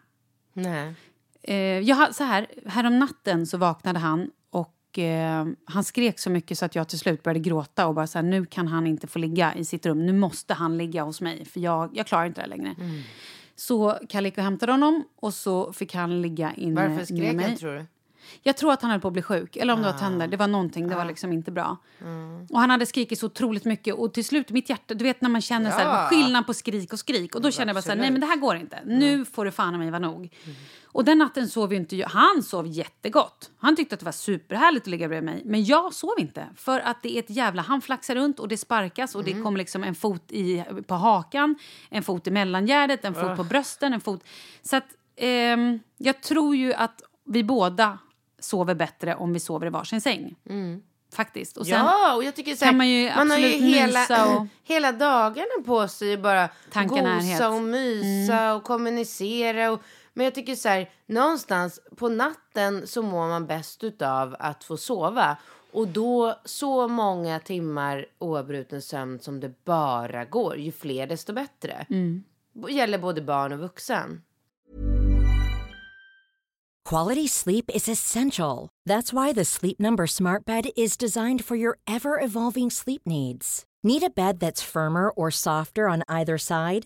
[0.54, 0.96] Nej.
[1.44, 6.58] Ehm, jag, så här, härom natten så vaknade han och eh, han skrek så mycket
[6.58, 9.08] så att jag till slut började gråta och bara så här, nu kan han inte
[9.08, 10.06] få ligga i sitt rum.
[10.06, 12.76] Nu måste han ligga hos mig för jag, jag klarar inte det längre.
[12.80, 13.02] Mm.
[13.60, 13.92] Så
[14.38, 17.86] och hämtade honom och så fick han ligga inne Varför skrek han tror du?
[18.44, 19.56] Jag tror att han höll på att bli sjuk.
[19.56, 19.84] Eller om ah.
[19.84, 20.28] det var tänder.
[20.28, 20.88] Det var någonting.
[20.88, 21.78] Det var liksom inte bra.
[22.02, 22.48] Mm.
[22.50, 23.96] Och han hade skrikit så otroligt mycket.
[23.96, 25.76] Och till slut, mitt hjärta, du vet när man känner ja.
[25.76, 27.36] så här, skillnad på skrik och skrik.
[27.36, 28.76] Och då kände jag bara så här, nej men det här går inte.
[28.76, 29.00] Mm.
[29.00, 30.18] Nu får det fan mig vara nog.
[30.18, 30.56] Mm.
[30.92, 32.10] Och den natten sov inte jag.
[32.10, 33.52] Han sov jättegott.
[33.58, 35.42] Han tyckte att det var superhärligt att ligga bredvid mig.
[35.46, 36.48] Men jag sov inte.
[36.56, 37.62] För att det är ett jävla...
[37.62, 41.56] Han flaxar runt och det sparkas och det kommer liksom en fot i, på hakan,
[41.90, 44.24] en fot i mellangärdet, en fot på brösten, en fot...
[44.62, 47.98] Så att ehm, jag tror ju att vi båda
[48.40, 50.36] sover bättre om vi sover i varsin säng.
[50.50, 50.82] Mm.
[51.14, 51.58] Faktiskt.
[51.58, 54.48] Och sen ja, och jag tycker så här, man, ju man har ju hela, och,
[54.64, 58.56] hela dagarna på sig bara gosa och mysa mm.
[58.56, 59.72] och kommunicera.
[59.72, 59.82] Och,
[60.20, 64.78] men jag tycker så här, någonstans på natten så mår man bäst av att få
[64.78, 65.38] sova.
[65.72, 70.58] Och då så många timmar oavbruten sömn som det bara går.
[70.58, 71.86] Ju fler desto bättre.
[71.90, 72.24] Mm.
[72.70, 74.22] Gäller både barn och vuxen.
[76.90, 78.68] Quality sleep is essential.
[78.90, 83.64] That's why the Sleep Number smart bed is designed for your ever-evolving sleep needs.
[83.84, 86.86] Need a bed that's firmer or softer on either side?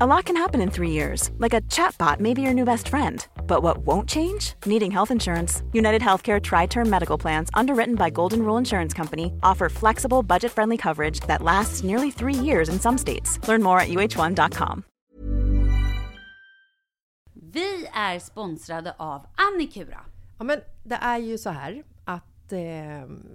[0.00, 2.88] A lot can happen in three years, like a chatbot may be your new best
[2.88, 3.24] friend.
[3.46, 4.54] But what won't change?
[4.66, 5.62] Needing health insurance.
[5.72, 10.50] United Healthcare Tri Term Medical Plans, underwritten by Golden Rule Insurance Company, offer flexible, budget
[10.50, 13.38] friendly coverage that lasts nearly three years in some states.
[13.46, 14.82] Learn more at uh1.com.
[17.52, 20.00] Vi är sponsrade av Annikura.
[20.38, 22.58] Ja, men det är ju så här att eh,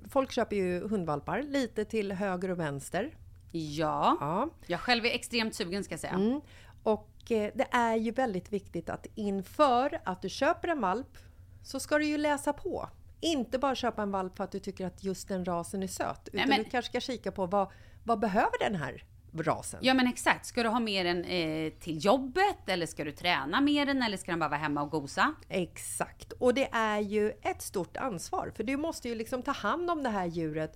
[0.09, 3.11] folk köper ju hundvalpar lite till höger och vänster.
[3.51, 4.17] Ja.
[4.19, 4.49] ja.
[4.67, 6.13] Jag själv är extremt sugen ska jag säga.
[6.13, 6.41] Mm.
[6.83, 11.17] Och eh, det är ju väldigt viktigt att inför att du köper en valp
[11.63, 12.89] så ska du ju läsa på.
[13.21, 16.27] Inte bara köpa en valp för att du tycker att just den rasen är söt.
[16.27, 16.63] Utan Nej, men...
[16.63, 17.71] du kanske ska kika på vad,
[18.03, 19.03] vad behöver den här
[19.38, 19.79] rasen?
[19.83, 20.45] Ja men exakt.
[20.45, 24.17] Ska du ha med den eh, till jobbet eller ska du träna med den eller
[24.17, 25.33] ska den bara vara hemma och gosa?
[25.49, 26.31] Exakt.
[26.31, 30.03] Och det är ju ett stort ansvar för du måste ju liksom ta hand om
[30.03, 30.75] det här djuret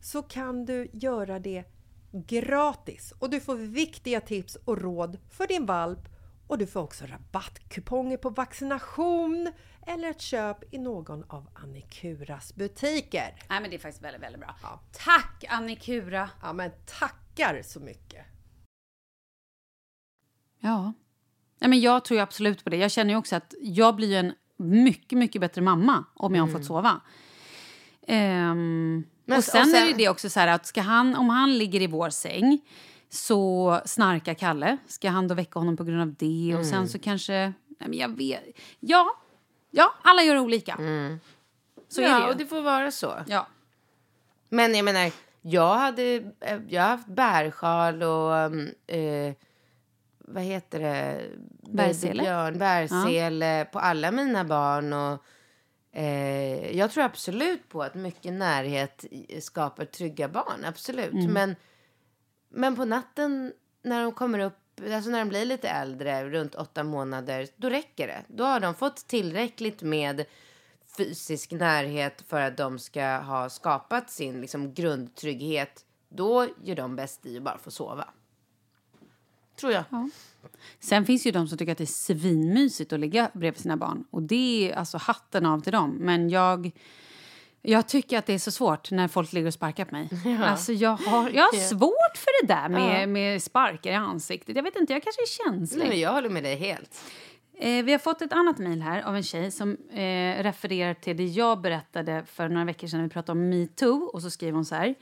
[0.00, 1.64] så kan du göra det
[2.12, 6.08] gratis och du får viktiga tips och råd för din valp
[6.46, 9.52] och du får också rabattkuponger på vaccination
[9.86, 13.34] eller ett köp i någon av Annikuras butiker.
[13.48, 14.54] Nej, men det är faktiskt väldigt, väldigt bra.
[14.62, 14.80] Ja.
[14.92, 16.30] Tack Annikura!
[16.42, 18.26] Ja, men tackar så mycket!
[20.58, 20.92] Ja.
[21.58, 22.76] Nej, men jag tror ju absolut på det.
[22.76, 26.42] Jag känner ju också att jag blir ju en mycket, mycket bättre mamma om jag
[26.42, 27.00] har fått sova.
[28.06, 31.28] Ehm, Men och, sen och sen- är det också så här att ska han, om
[31.28, 32.60] han ligger i vår säng
[33.08, 34.76] så snarkar Kalle.
[34.86, 36.56] Ska han då väcka honom på grund av det?
[36.58, 37.52] Och sen så kanske...
[37.78, 38.44] Nej, men jag vet.
[38.80, 39.16] Ja,
[39.70, 40.76] ja alla gör olika.
[41.88, 42.30] Så är det ja, ju.
[42.30, 43.14] och det får vara så.
[43.26, 43.46] Ja.
[44.48, 45.12] Men jag menar,
[45.42, 46.32] jag hade
[46.68, 49.34] jag har haft bärsjal och um, eh,
[50.18, 51.20] vad heter det?
[51.72, 52.22] Bärsele?
[52.22, 54.92] Björn, bärsele på alla mina barn.
[54.92, 55.24] Och,
[55.92, 59.04] eh, jag tror absolut på att mycket närhet
[59.40, 60.64] skapar trygga barn.
[60.64, 61.30] Absolut.
[61.30, 61.56] Men,
[62.48, 66.84] men på natten när de kommer upp, alltså när de blir lite äldre, runt åtta
[66.84, 68.24] månader, då räcker det.
[68.28, 70.24] Då har de fått tillräckligt med
[70.96, 75.84] fysisk närhet för att de ska ha skapat sin liksom, grundtrygghet.
[76.08, 78.08] Då gör de bäst i att bara få sova.
[79.56, 79.84] Tror jag.
[80.80, 84.04] Sen finns ju de som tycker att det är svinmysigt att ligga bredvid sina barn.
[84.10, 85.96] Och det är alltså hatten av till dem.
[86.00, 86.70] Men jag,
[87.62, 90.08] jag tycker att det är så svårt när folk ligger och sparkar på mig.
[90.42, 94.56] Alltså jag har, jag har svårt för det där med, med sparkar i ansiktet.
[94.56, 95.88] Jag vet inte, jag kanske är känslig.
[95.88, 97.00] Nej, jag håller med dig helt.
[97.62, 101.16] Eh, vi har fått ett annat mejl här av en tjej som eh, refererar till
[101.16, 104.10] det jag berättade för några veckor sedan när vi pratade om metoo.
[104.12, 104.94] Och så skriver hon så här.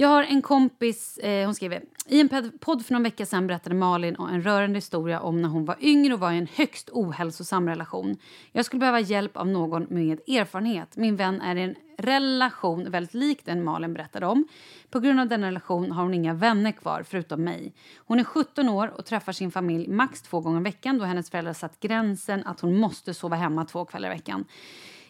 [0.00, 3.74] Jag har en kompis, eh, hon skriver, i en podd för någon vecka sedan berättade
[3.74, 7.68] Malin en rörande historia om när hon var yngre och var i en högst ohälsosam
[7.68, 8.16] relation.
[8.52, 10.96] Jag skulle behöva hjälp av någon med erfarenhet.
[10.96, 14.48] Min vän är i en relation väldigt lik den Malin berättade om.
[14.90, 17.72] På grund av denna relation har hon inga vänner kvar förutom mig.
[17.96, 21.30] Hon är 17 år och träffar sin familj max två gånger i veckan då hennes
[21.30, 24.44] föräldrar satt gränsen att hon måste sova hemma två kvällar i veckan.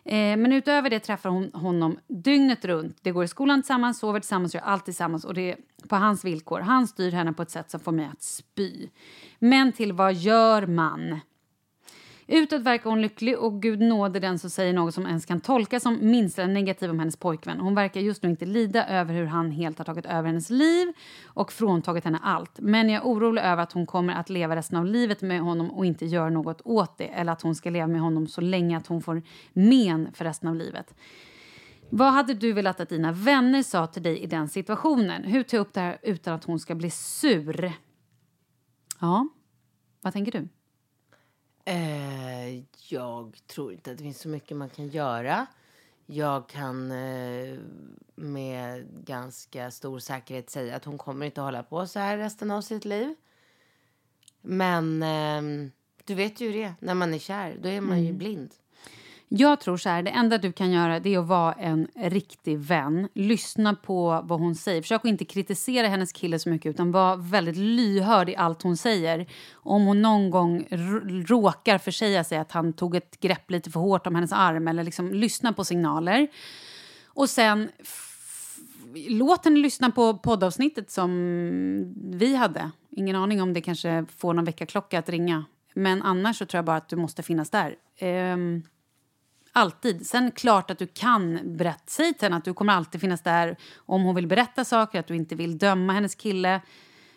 [0.09, 2.99] Eh, men utöver det träffar hon honom dygnet runt.
[3.03, 5.57] Det går i skolan tillsammans, sover tillsammans, gör allt tillsammans och det är
[5.89, 6.61] på hans villkor.
[6.61, 8.89] Han styr henne på ett sätt som får mig att spy.
[9.39, 11.21] Men till vad gör man?
[12.31, 15.83] Utåt verkar hon lycklig och gud nåde den som säger något som ens kan tolkas
[15.83, 17.61] som minsta negativ om hennes pojkvän.
[17.61, 20.93] Hon verkar just nu inte lida över hur han helt har tagit över hennes liv
[21.27, 22.61] och fråntagit henne allt.
[22.61, 25.71] Men jag är orolig över att hon kommer att leva resten av livet med honom
[25.71, 27.07] och inte göra något åt det.
[27.07, 30.49] Eller att hon ska leva med honom så länge att hon får men för resten
[30.49, 30.95] av livet.
[31.91, 35.25] Vad hade du velat att dina vänner sa till dig i den situationen?
[35.25, 37.73] Hur ta upp det här utan att hon ska bli sur?
[39.01, 39.29] Ja,
[40.03, 40.49] vad tänker du?
[41.69, 45.47] Eh, jag tror inte att det finns så mycket man kan göra.
[46.07, 47.59] Jag kan eh,
[48.15, 52.63] med ganska stor säkerhet säga att hon kommer inte hålla på så här resten av
[52.63, 53.15] sitt liv.
[54.41, 55.71] Men eh,
[56.05, 58.55] du vet ju det, när man är kär, då är man ju blind.
[59.31, 62.59] Jag tror så här, det enda du kan göra det är att vara en riktig
[62.59, 63.09] vän.
[63.15, 64.83] Lyssna på vad hon säger.
[64.83, 68.77] Försök att inte kritisera hennes kille så mycket utan var väldigt lyhörd i allt hon
[68.77, 69.27] säger.
[69.53, 70.67] Om hon någon gång
[71.29, 74.85] råkar försäga sig att han tog ett grepp lite för hårt om hennes arm eller
[74.85, 76.29] liksom lyssna på signaler.
[77.07, 77.69] Och sen
[79.09, 81.11] låt henne lyssna på poddavsnittet som
[82.13, 82.71] vi hade.
[82.91, 85.45] Ingen aning om det kanske får någon väckarklocka att ringa.
[85.75, 87.77] Men annars så tror jag bara att du måste finnas där.
[88.33, 88.63] Um,
[89.59, 90.07] alltid.
[90.07, 91.83] Sen klart att du kan berätta.
[91.87, 95.07] Säg till henne att du kommer alltid finnas där om hon vill berätta saker, att
[95.07, 96.61] du inte vill döma hennes kille.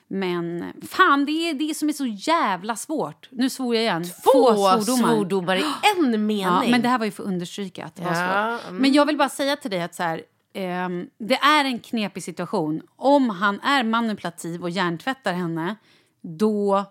[0.08, 3.28] Men fan, det är det som är så jävla svårt.
[3.32, 4.04] Nu svor jag igen.
[4.04, 5.66] Två svordomar i
[5.98, 6.40] en mening.
[6.42, 8.74] Ja, men det här var ju för att understryka att det var Ja, svårt.
[8.74, 10.22] Men jag vill bara säga till dig att så här,
[10.54, 12.82] ehm, det är en knepig situation.
[12.96, 15.76] Om han är manipulativ och hjärntvättar henne,
[16.22, 16.86] då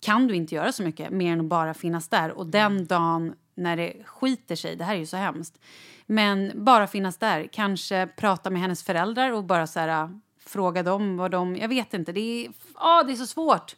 [0.00, 2.30] kan du inte göra så mycket mer än att bara finnas där.
[2.32, 5.60] Och den dagen när det skiter sig, det här är ju så hemskt,
[6.06, 11.16] men bara finnas där, kanske prata med hennes föräldrar och bara så här, fråga dem
[11.16, 11.56] vad de...
[11.56, 13.76] Jag vet inte, det är, ah, det är så svårt.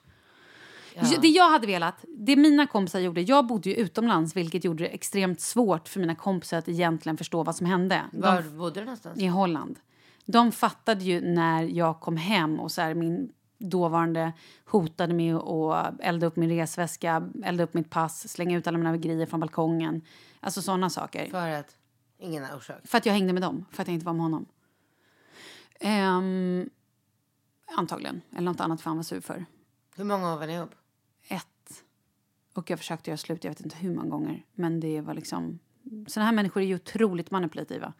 [1.20, 4.91] Det jag hade velat, det mina kompisar gjorde, jag bodde ju utomlands vilket gjorde det
[4.91, 8.03] extremt svårt för mina kompisar att egentligen förstå vad som hände.
[8.12, 9.18] De Var bodde du någonstans?
[9.18, 9.79] i Holland.
[10.25, 13.33] De fattade ju när jag kom hem och så här, min
[13.63, 14.33] dåvarande
[14.65, 18.97] hotade med att elda upp min resväska, elda upp mitt pass, slänga ut alla mina
[18.97, 20.03] grejer från balkongen.
[20.41, 21.25] Alltså sådana saker.
[21.25, 21.77] För, För att...
[22.19, 22.77] Ingen orsak.
[22.93, 24.47] att jag hängde med dem, för att jag inte var med honom.
[25.81, 26.71] Ehm,
[27.77, 28.21] antagligen.
[28.31, 29.45] Eller något annat för han var sur för.
[29.97, 30.75] Hur många år var ni ihop?
[31.29, 31.85] Ett.
[32.55, 34.45] Och jag försökte göra slut, jag vet inte hur många gånger.
[34.55, 35.59] Men det var liksom...
[36.07, 37.93] Såna här människor är ju otroligt manipulativa.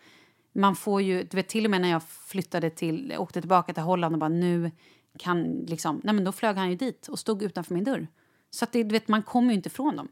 [0.53, 3.83] Man får ju, du vet till och med när jag flyttade till, åkte tillbaka till
[3.83, 4.71] Holland och bara nu
[5.19, 8.07] kan liksom, nej men då flög han ju dit och stod utanför min dörr.
[8.51, 10.09] Så att det, du vet, man kommer ju inte ifrån dem.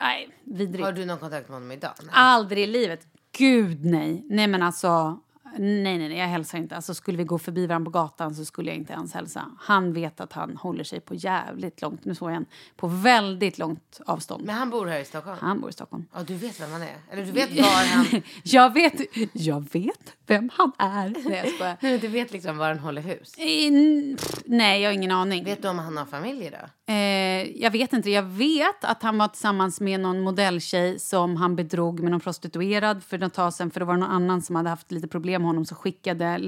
[0.00, 0.84] Nej, vidrigt.
[0.84, 1.92] Har du någon kontakt med honom idag?
[2.00, 2.10] Nej.
[2.12, 3.06] Aldrig i livet.
[3.32, 4.26] Gud nej.
[4.28, 5.20] Nej men alltså,
[5.58, 6.76] nej nej nej, jag hälsar inte.
[6.76, 9.50] Alltså skulle vi gå förbi varandra på gatan så skulle jag inte ens hälsa.
[9.60, 12.46] Han vet att han håller sig på jävligt långt, nu såg jag igen,
[12.76, 14.44] på väldigt långt avstånd.
[14.44, 15.38] Men han bor här i Stockholm?
[15.40, 16.06] Han bor i Stockholm.
[16.14, 16.96] Ja, du vet vem han är?
[17.10, 18.22] Eller du vet var han...
[18.42, 19.00] Jag vet,
[19.32, 21.28] jag vet vem han är.
[21.28, 21.76] Nej, jag skojar.
[21.80, 23.34] Nej, du vet liksom var han håller hus?
[23.38, 25.44] Eh, pff, Nej, jag har ingen aning.
[25.44, 26.68] Vet du om han har familj idag?
[26.86, 28.10] Eh, jag vet inte.
[28.10, 33.04] Jag vet att han var tillsammans med någon modelltjej som han bedrog med någon prostituerad
[33.04, 33.70] för ett tag sedan.
[33.70, 36.40] För det var någon annan som hade haft lite problem med honom som skickade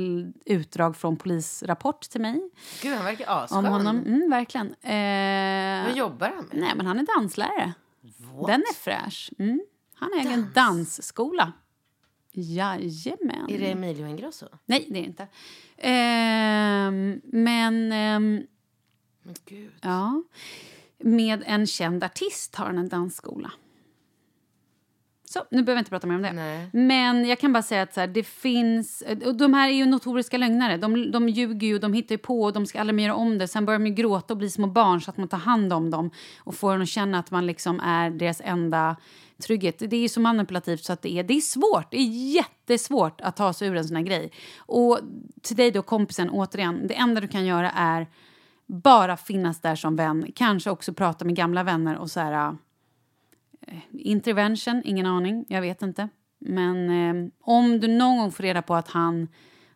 [0.46, 2.50] utdrag från polisrapport till mig
[2.82, 3.58] Gud, han verkar asskön.
[3.58, 3.96] om honom.
[3.98, 4.66] Mm, verkligen.
[4.66, 6.58] Eh, Vad jobbar han med?
[6.60, 7.72] nej, men han är danslärare.
[8.46, 9.30] Den är fräsch.
[9.38, 9.60] Mm.
[9.94, 11.52] Han har egen dansskola.
[12.32, 13.46] Jajamän.
[13.50, 14.46] Är det Emilio Ingrosso?
[14.66, 15.26] Nej, det är det inte.
[15.76, 17.92] Ehm, men...
[17.92, 18.46] ehm,
[19.22, 19.72] Men gud.
[19.80, 20.22] Ja.
[20.98, 23.52] Med en känd artist har han en dansskola.
[25.36, 26.32] Så, nu behöver jag inte prata mer om det.
[26.32, 26.70] Nej.
[26.72, 29.02] Men jag kan bara säga att så här, det finns...
[29.24, 30.76] Och de här är ju notoriska lögnare.
[30.76, 33.38] De, de ljuger ju, de hittar ju på och de ska aldrig mer göra om
[33.38, 33.48] det.
[33.48, 35.90] Sen börjar de ju gråta och bli små barn så att man tar hand om
[35.90, 38.96] dem och får dem att känna att man liksom är deras enda
[39.42, 39.78] trygghet.
[39.78, 41.90] Det är ju så manipulativt så att det är, det är svårt.
[41.90, 44.32] Det är jättesvårt att ta sig ur en sån här grej.
[44.58, 44.98] Och
[45.42, 48.06] till dig då kompisen, återigen, det enda du kan göra är
[48.66, 50.26] bara finnas där som vän.
[50.34, 52.56] Kanske också prata med gamla vänner och så här...
[53.66, 55.44] Eh, intervention, ingen aning.
[55.48, 56.08] Jag vet inte.
[56.38, 59.28] Men eh, om du någon gång får reda på att han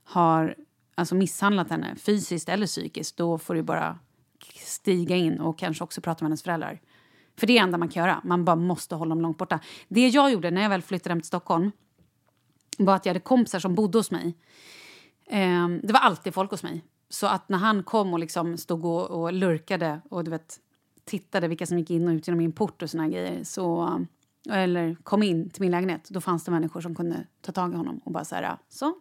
[0.05, 0.55] har
[0.95, 3.99] alltså misshandlat henne fysiskt eller psykiskt då får du bara
[4.57, 6.81] stiga in och kanske också prata med hennes föräldrar.
[7.39, 8.21] För det är det enda man kan göra.
[8.25, 9.61] Man bara måste hålla dem långt borta.
[9.89, 11.71] Det jag gjorde när jag väl flyttade hem till Stockholm
[12.79, 14.37] var att jag hade kompisar som bodde hos mig.
[15.27, 16.85] Eh, det var alltid folk hos mig.
[17.09, 20.61] Så att när han kom och liksom stod och, och lurkade och du vet,
[21.05, 24.01] tittade vilka som gick in och ut genom min port och såna här grejer så,
[24.51, 27.77] eller kom in till min lägenhet, då fanns det människor som kunde ta tag i
[27.77, 28.95] honom och bara så här, så.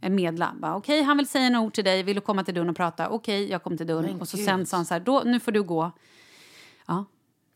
[0.00, 0.54] Medla.
[0.62, 2.02] Okej, han vill säga några ord till dig.
[2.02, 3.08] Vill du komma till dörren och prata?
[3.08, 4.04] Okej, jag kom till dörren.
[4.04, 4.46] Men och så gud.
[4.46, 5.90] sen sa han så här, då, nu får du gå.
[6.86, 7.04] Ja.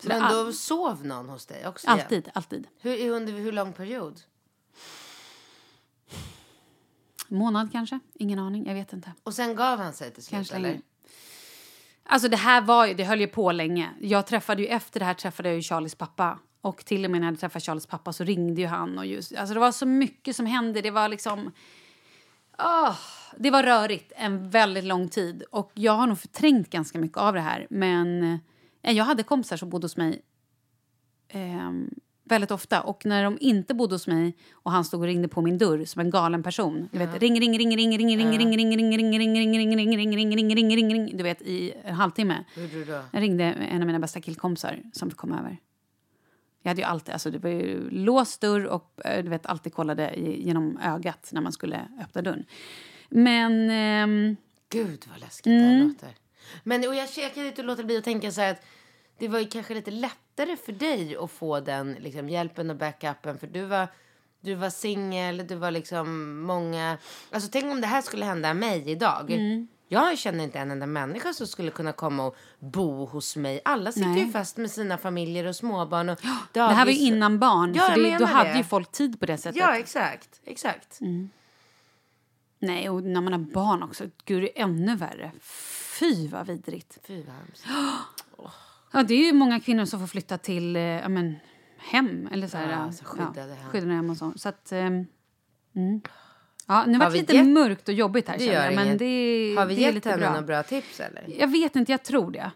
[0.01, 1.87] Så Men all, då sov någon hos dig också?
[1.87, 2.67] alltid, alltid.
[2.81, 4.21] Hur, under hur lång period?
[7.27, 7.99] Månad kanske?
[8.13, 9.13] Ingen aning, jag vet inte.
[9.23, 10.69] Och sen gav han sig till slut, Kanske eller?
[10.69, 10.81] längre.
[12.05, 13.89] Alltså det här var ju, det höll ju på länge.
[14.01, 16.39] Jag träffade ju, efter det här träffade jag ju Charlies pappa.
[16.61, 18.97] Och till och med när jag träffade träffat Charlies pappa så ringde ju han.
[18.97, 20.81] Och just, alltså det var så mycket som hände.
[20.81, 21.51] Det var liksom...
[22.57, 22.95] Oh,
[23.37, 25.43] det var rörigt en väldigt lång tid.
[25.51, 27.67] Och jag har nog förträngt ganska mycket av det här.
[27.69, 28.23] Men
[28.83, 30.21] eh, jag hade kompisar som bodde hos mig
[31.27, 31.71] Eh,
[32.25, 32.81] väldigt ofta.
[32.81, 35.85] Och när de inte bodde hos mig och han stod och ringde på min dörr
[35.85, 36.89] som en galen person.
[36.91, 39.97] Du vet, ring, ring, ring, ring, ring, ring, ring, ring, ring, ring, ring, ring, ring,
[39.97, 42.43] ring, ring, ring, ring, ring, ring, du vet i en halvtimme.
[43.11, 45.57] Jag ringde en av mina bästa killkompisar som kom över.
[46.61, 49.73] Jag hade ju alltid, alltså det var ju låst dörr och eh, du vet alltid
[49.73, 52.45] kollade genom ögat när man skulle öppna dörren.
[53.09, 54.35] Men ehm,
[54.69, 56.09] Gud vad läskigt det här låter.
[56.63, 58.65] Men och jag, jag kan inte låta bli att tänka så här att
[59.17, 59.91] det var ju kanske lite
[60.37, 63.87] lättare för dig att få den liksom, hjälpen och backupen för du var
[64.41, 66.97] du var singel, du var liksom många...
[67.31, 69.31] Alltså tänk om det här skulle hända mig idag.
[69.31, 69.67] Mm.
[69.87, 73.61] Jag känner inte en enda människa som skulle kunna komma och bo hos mig.
[73.65, 74.25] Alla sitter Nej.
[74.25, 76.09] ju fast med sina familjer och småbarn.
[76.09, 76.19] Och
[76.51, 77.01] Det här var ju dagis.
[77.01, 78.57] innan barn, Ja, så det, då hade det.
[78.57, 79.61] ju folk tid på det sättet.
[79.61, 80.41] Ja, exakt.
[80.45, 81.01] exakt.
[81.01, 81.29] Mm.
[82.59, 85.31] Nej, och när man har barn också, gud det är ännu värre.
[85.99, 86.97] Fy vad vidrigt.
[87.07, 87.65] Fy vad hemskt.
[88.95, 91.35] Ja, det är ju många kvinnor som får flytta till eh, ja, men,
[91.77, 92.27] hem.
[92.31, 93.69] Eller så här, Ja, ja, alltså skyddade hem.
[93.71, 94.33] Skyddade hem och så.
[94.35, 95.05] så att, ehm,
[95.75, 96.01] mm.
[96.67, 98.75] Ja, nu var det lite gett- mörkt och jobbigt här Det jag.
[98.75, 98.99] Men inget.
[98.99, 100.29] det, Har vi det gett lite henne bra.
[100.29, 101.25] några bra tips eller?
[101.39, 102.51] Jag vet inte, jag tror det.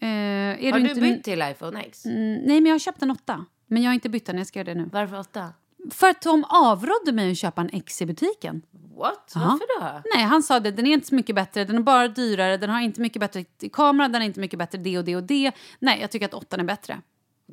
[0.00, 1.00] Är Har du inte...
[1.00, 2.04] bytt till iPhone X?
[2.06, 3.44] Mm, nej, men jag har köpt en åtta.
[3.66, 4.88] Men jag har inte bytt den, jag ska göra det nu.
[4.92, 5.52] Varför åtta?
[5.90, 8.62] För att de avrådde mig att köpa en X i butiken.
[8.96, 9.32] What?
[9.34, 9.40] Ja.
[9.40, 10.02] Varför då?
[10.14, 10.70] Nej, han sa det.
[10.70, 11.64] Den är inte så mycket bättre.
[11.64, 12.56] Den är bara dyrare.
[12.56, 14.08] Den har inte mycket bättre kamera.
[14.08, 15.52] Den är inte mycket bättre det och det och det.
[15.78, 17.00] Nej, jag tycker att åttan är bättre.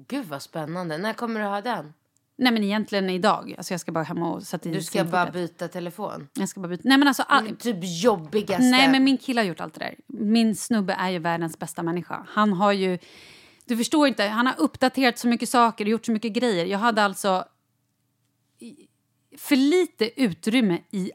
[0.08, 0.98] Gud vad spännande.
[0.98, 1.94] När kommer du ha den?
[2.36, 3.54] Nej, men egentligen idag.
[3.58, 6.28] Alltså jag ska bara hem och sätta i Du ska bara byta telefon.
[6.34, 6.82] Jag ska bara byta.
[6.86, 7.24] Nej, men alltså...
[7.24, 7.56] All...
[7.56, 8.64] Typ jobbigaste.
[8.64, 9.96] Nej, men min kille har gjort allt det där.
[10.08, 12.26] Min snubbe är ju världens bästa människa.
[12.30, 12.98] Han har ju...
[13.66, 14.24] Du förstår inte.
[14.24, 16.66] Han har uppdaterat så mycket saker och gjort så mycket grejer.
[16.66, 17.46] Jag hade alltså
[19.38, 21.12] för lite utrymme i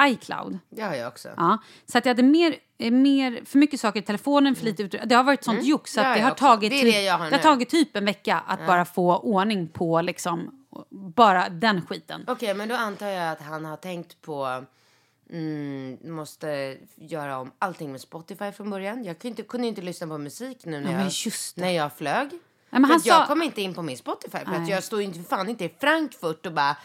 [0.00, 0.58] iCloud.
[0.70, 1.28] Det har jag också.
[1.36, 4.82] Ja, så att jag hade mer, eh, mer, för mycket saker i telefonen, för lite
[4.82, 5.06] utrymme.
[5.06, 6.14] Det har varit sånt jox så Mm.
[6.14, 6.60] Det har att det har, också.
[6.60, 9.68] tagit Det typ, det har det har tagit typ en vecka att bara få ordning
[9.68, 12.24] på liksom, bara den skiten.
[12.26, 14.64] Okej, men då antar jag att han har tänkt på...
[15.30, 19.04] Mm, måste göra om allting med Spotify från början.
[19.04, 22.30] Jag kunde inte, kunde inte lyssna på musik nu när, Ja, jag, när jag flög.
[22.80, 24.38] Men han att jag sa- kom inte in på min Spotify.
[24.44, 26.76] För att jag står ju inte fan inte i Frankfurt och bara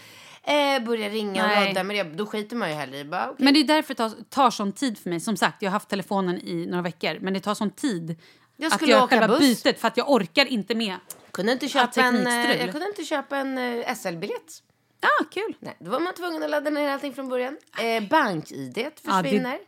[0.43, 1.43] eh, börjar ringa
[1.79, 2.03] och med det.
[2.03, 3.45] Då skiter man ju hellre i bara, okej.
[3.45, 5.19] Men det är därför det tar, tar sån tid för mig.
[5.19, 8.15] Som sagt, jag har haft telefonen i några veckor, men det tar sån tid
[8.57, 9.39] Jag att skulle göra åka själva buss.
[9.63, 10.95] bytet för att jag orkar inte med.
[11.31, 14.63] kunde inte köpa en, eh, jag kunde inte köpa en eh, SL-biljett.
[15.01, 15.55] Ja, ah, kul.
[15.59, 17.57] Nej, då var man tvungen att ladda ner allting från början.
[17.79, 19.59] Eh, Bank-id Ja, det- försvinner.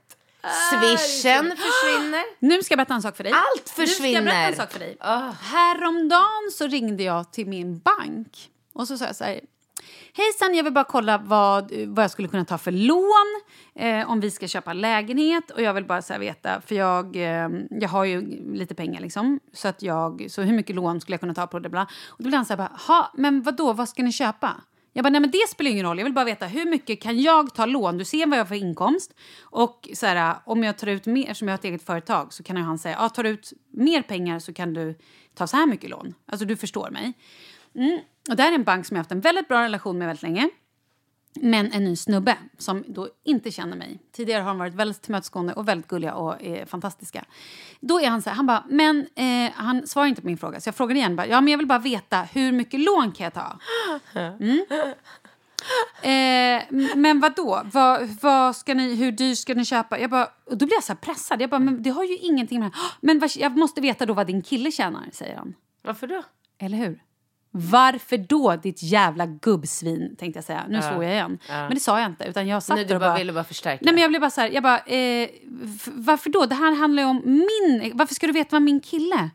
[0.44, 2.24] Swishen försvinner.
[2.40, 3.34] Nu ska jag berätta en sak för dig.
[3.34, 4.50] Allt Nu ska jag berätta försvinner.
[4.50, 4.98] en sak för dig.
[5.00, 5.32] Ah.
[5.42, 9.40] Häromdagen så ringde jag till min bank och så sa jag så här.
[10.14, 13.42] Hejsan, jag vill bara kolla vad, vad jag skulle kunna ta för lån
[13.76, 15.52] eh, om vi ska köpa lägenhet.
[15.52, 18.22] Och jag vill bara så veta, för jag, eh, jag har ju
[18.54, 19.40] lite pengar liksom.
[19.54, 21.70] Så, att jag, så hur mycket lån skulle jag kunna ta på det?
[21.70, 21.82] Bla.
[22.08, 24.56] Och då blev han så här, bara, "Ha, men vad då, vad ska ni köpa?
[25.00, 25.98] Jag bara, nej men det spelar ingen roll.
[25.98, 27.98] Jag vill bara veta hur mycket kan jag ta lån?
[27.98, 29.14] Du ser vad jag har för inkomst.
[29.42, 32.44] Och så här, om jag tar ut mer, som jag har ett eget företag, så
[32.44, 34.96] kan ju han säga, ja tar du ut mer pengar så kan du
[35.36, 36.14] ta så här mycket lån.
[36.26, 37.14] Alltså du förstår mig.
[37.76, 38.00] Mm.
[38.30, 40.08] Och det här är en bank som jag har haft en väldigt bra relation med
[40.08, 40.50] väldigt länge.
[41.34, 44.00] Men en ny snubbe som då inte känner mig.
[44.12, 47.26] Tidigare har de varit väldigt tillmötesgående och väldigt gulliga och eh, fantastiska.
[47.80, 50.62] Då är han så här, han bara, men eh, han svarar inte på min fråga.
[50.62, 53.24] Så jag frågar igen, bara, ja men jag vill bara veta hur mycket lån kan
[53.24, 53.60] jag ta?
[54.16, 54.66] Mm.
[56.02, 56.64] Eh,
[56.96, 57.62] men vad då?
[57.74, 60.00] Vad, vad ska ni, hur dyrt ska ni köpa?
[60.00, 61.42] Jag bara, och då blir jag så pressad.
[61.42, 62.72] Jag bara, men det har ju ingenting med...
[63.02, 65.54] Men vad, jag måste veta då vad din kille tjänar, säger han.
[65.82, 66.24] Varför då?
[66.58, 67.00] Eller hur?
[67.52, 70.16] Varför då, ditt jävla gubbsvin?
[70.20, 70.66] Tänkte jag säga.
[70.70, 71.40] Nu svor jag igen.
[71.48, 72.24] Men det sa jag inte.
[72.24, 73.18] Utan jag satt Nej, du bara bara...
[73.18, 73.80] ville bara förstärka.
[73.84, 75.30] Nej, men jag blev bara så här, jag bara, eh,
[75.86, 76.46] varför då?
[76.46, 77.92] Det här handlar ju om min...
[77.96, 79.30] Varför ska du veta vad min kille...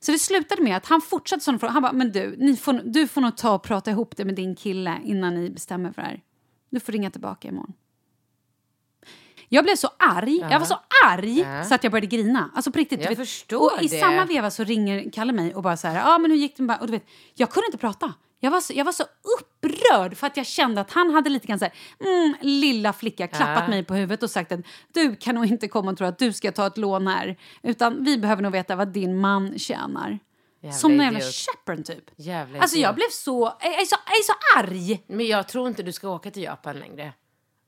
[0.00, 1.72] Så det slutade med att han fortsatte sån fråga.
[1.72, 4.34] Han bara, men du, ni får, du får nog ta och prata ihop det med
[4.34, 6.20] din kille innan ni bestämmer för det här.
[6.70, 7.72] Du får ringa tillbaka imorgon.
[9.54, 10.38] Jag blev så arg.
[10.50, 12.50] Jag var så arg så att jag började grina.
[12.54, 13.00] Alltså på riktigt.
[13.02, 13.18] Jag vet.
[13.18, 14.00] förstår och I det.
[14.00, 16.62] samma veva så ringer Kalle mig och bara så här, ja men hur gick det
[16.62, 16.80] med...
[16.80, 18.14] Och du vet, jag kunde inte prata.
[18.40, 19.04] Jag var, så, jag var så
[19.38, 23.26] upprörd för att jag kände att han hade lite grann så här, mm, lilla flicka,
[23.28, 23.68] klappat Ja.
[23.68, 24.60] mig på huvudet och sagt att
[24.92, 27.36] du kan nog inte komma och tro att du ska ta ett lån här.
[27.62, 30.18] Utan vi behöver nog veta vad din man tjänar.
[30.62, 31.86] Jävla Som en jävla idiot.
[31.86, 32.10] Typ.
[32.16, 32.96] Jävla alltså jag idiot.
[32.96, 35.04] blev så, jag är så, jag är så arg.
[35.06, 37.12] Men jag tror inte du ska åka till Japan längre.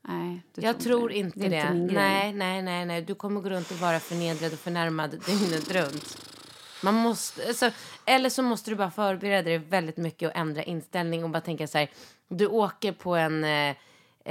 [0.09, 1.57] Nej, Jag tror inte det.
[1.57, 3.03] är inte nej, nej, nej, nej.
[3.03, 6.33] Du kommer gå runt och vara förnedrad och förnärmad dygnet runt.
[6.83, 7.71] Man måste, alltså,
[8.05, 11.67] eller så måste du bara förbereda dig väldigt mycket och ändra inställning och bara tänka
[11.67, 11.91] så här.
[12.29, 13.77] Du åker på en eh,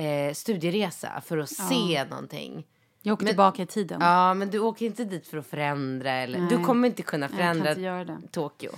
[0.05, 2.65] eh, studieresa för att se någonting.
[3.01, 4.01] Jag åker Men- tillbaka i tiden.
[4.01, 6.11] Ja, men du åker inte dit för att förändra.
[6.11, 6.65] Eller, du Nej.
[6.65, 8.17] kommer inte kunna kan förändra inte göra det.
[8.31, 8.71] Tokyo.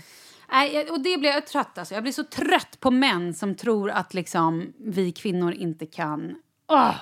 [0.52, 1.94] Nej, och det blir jag trött alltså.
[1.94, 6.36] Jag blir så trött på män som tror att liksom vi kvinnor inte kan
[6.68, 6.96] åh,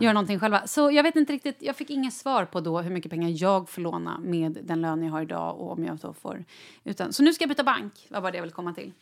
[0.00, 0.66] göra någonting själva.
[0.66, 3.68] Så jag vet inte riktigt, jag fick inget svar på då hur mycket pengar jag
[3.68, 6.44] får låna med den lön jag har idag och om jag då får.
[6.84, 8.92] Utan, så nu ska jag byta bank, var bara det jag vill komma till.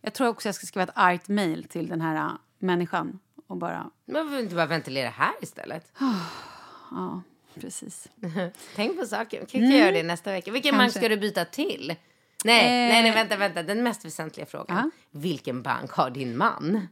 [0.00, 3.56] Jag tror också jag ska skriva ett argt mail till den här äh, människan och
[3.56, 5.92] bara, Men varför inte bara ventilera här istället?
[6.90, 7.22] ja,
[7.54, 8.08] precis.
[8.76, 9.46] Tänk på saken.
[9.46, 10.50] Kan jag göra det nästa vecka?
[10.52, 10.98] Vilken Kanske.
[10.98, 11.94] ska du byta till?
[12.44, 12.92] Nej, Eh.
[12.92, 13.62] nej, nej, vänta, vänta.
[13.62, 14.76] Den mest väsentliga frågan.
[14.76, 14.90] Ja.
[15.20, 16.88] Vilken bank har din man?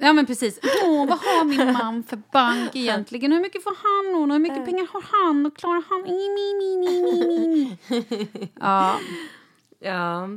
[0.00, 0.58] Ja men precis.
[0.84, 3.32] Åh, vad har min man för bank egentligen?
[3.32, 6.02] Hur mycket får han och hur mycket pengar har han och klarar han?
[6.02, 7.76] Mi.
[9.80, 10.28] Ja,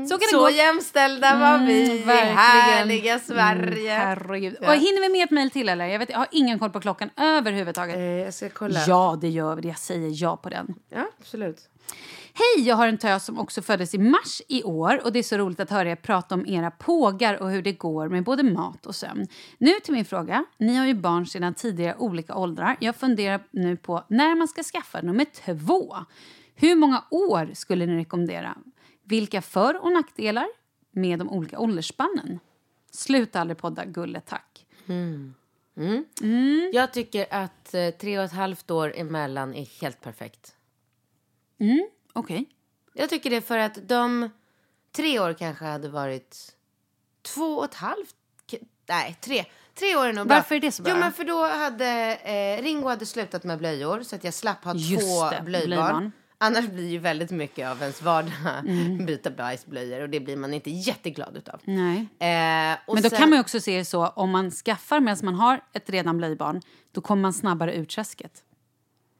[0.00, 0.06] Ja.
[0.06, 0.50] så kan det Så gå.
[0.50, 2.36] jämställda var vi Mm, i verkligen.
[2.36, 3.94] härliga Sverige.
[3.94, 4.56] Mm, herregud.
[4.60, 5.86] Och hinner vi med ett mejl till eller?
[5.86, 7.96] Jag, vet, jag har ingen koll på klockan överhuvudtaget.
[7.96, 8.80] Eh, jag ska kolla.
[8.86, 9.68] Ja, det gör vi.
[9.68, 10.74] Jag säger ja på den.
[10.90, 11.68] ja absolut.
[12.34, 15.22] Hej, jag har en tös som också föddes i mars i år och det är
[15.22, 18.42] så roligt att höra er prata om era pågar och hur det går med både
[18.42, 19.26] mat och sömn.
[19.58, 20.44] Nu till min fråga.
[20.58, 22.76] Ni har ju barn sedan tidigare olika åldrar.
[22.80, 25.96] Jag funderar nu på när man ska skaffa nummer två.
[26.54, 28.54] Hur många år skulle ni rekommendera?
[29.02, 30.46] Vilka för och nackdelar
[30.90, 32.38] med de olika åldersspannen?
[32.90, 34.66] Sluta aldrig podda, gulle, tack.
[36.72, 40.54] Jag tycker att eh, tre och ett halvt år emellan är helt perfekt.
[42.12, 42.46] Okej.
[42.94, 44.30] Jag tycker det för att de
[44.92, 46.56] tre år kanske hade varit
[47.22, 48.14] två och ett halvt.
[48.88, 49.44] Nej, tre.
[49.74, 50.36] Tre år är nog bra.
[50.36, 50.92] Varför är det så bra?
[50.92, 54.64] Jo, men för då hade eh, Ringo hade slutat med blöjor så att jag slapp
[54.64, 55.66] ha Just två det, blöjbarn.
[55.68, 56.12] blöjbarn.
[56.42, 58.32] Annars blir ju väldigt mycket av ens vardag
[58.66, 59.06] Mm.
[59.06, 61.60] byta bajsblöjor och det blir man inte jätteglad utav.
[61.64, 61.96] Nej.
[61.98, 65.34] Eh, Men då sen- kan man också se det så, om man skaffar medan man
[65.34, 66.60] har ett redan blöjbarn,
[66.92, 68.42] då kommer man snabbare ur träsket.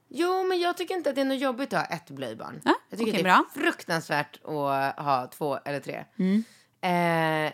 [0.09, 2.61] Jo, men jag tycker inte att det är något jobbigt att ha ett blöjbarn.
[2.65, 3.45] Ja, jag tycker okej, det är bra.
[3.55, 6.05] fruktansvärt att ha två eller tre.
[6.19, 6.45] Mm.
[6.81, 7.53] Eh,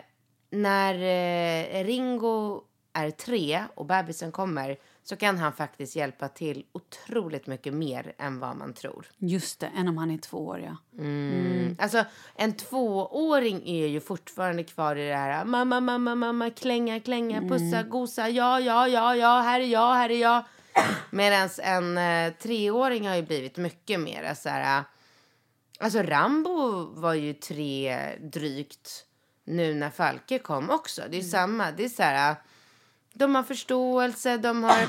[0.51, 2.61] när eh, Ringo
[2.93, 4.77] är tre och bebisen kommer
[5.09, 9.07] så kan han faktiskt hjälpa till otroligt mycket mer än vad man tror.
[9.17, 10.77] Just det, än om han är två år, ja.
[11.03, 11.77] Mm.
[11.79, 12.05] Alltså,
[12.35, 17.83] en tvååring är ju fortfarande kvar i det här mamma, mamma, mamma, klänga, klänga, pussa,
[17.83, 20.43] gosa, ja, ja, ja, ja, här är jag, här är jag.
[21.09, 24.83] Medan en eh, treåring har ju blivit mycket mer så här...
[25.79, 29.05] Alltså Rambo var ju tre drygt
[29.43, 31.01] nu när Falke kom också.
[31.09, 31.71] Det är samma.
[31.71, 32.35] Det är så här...
[33.19, 34.87] De har förståelse, de har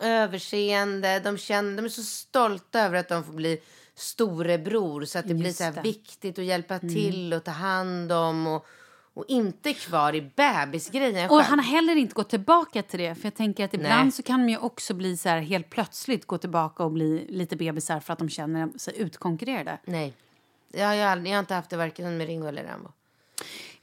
[0.00, 3.60] överseende, de, känner, de är så stolta över att de får bli
[3.94, 5.80] storebror så att det blir Just så här det.
[5.82, 8.66] viktigt att hjälpa till och ta hand om och,
[9.14, 11.48] och inte kvar i bebisgrejen Och själv.
[11.50, 13.14] han har heller inte gått tillbaka till det.
[13.14, 14.12] För jag tänker att ibland Nej.
[14.12, 17.56] så kan de ju också bli så här helt plötsligt gå tillbaka och bli lite
[17.56, 19.78] bebisar för att de känner sig utkonkurrerade.
[19.84, 20.14] Nej.
[20.72, 22.92] Jag aldrig, jag har inte haft det varken med Ringo eller Rambo.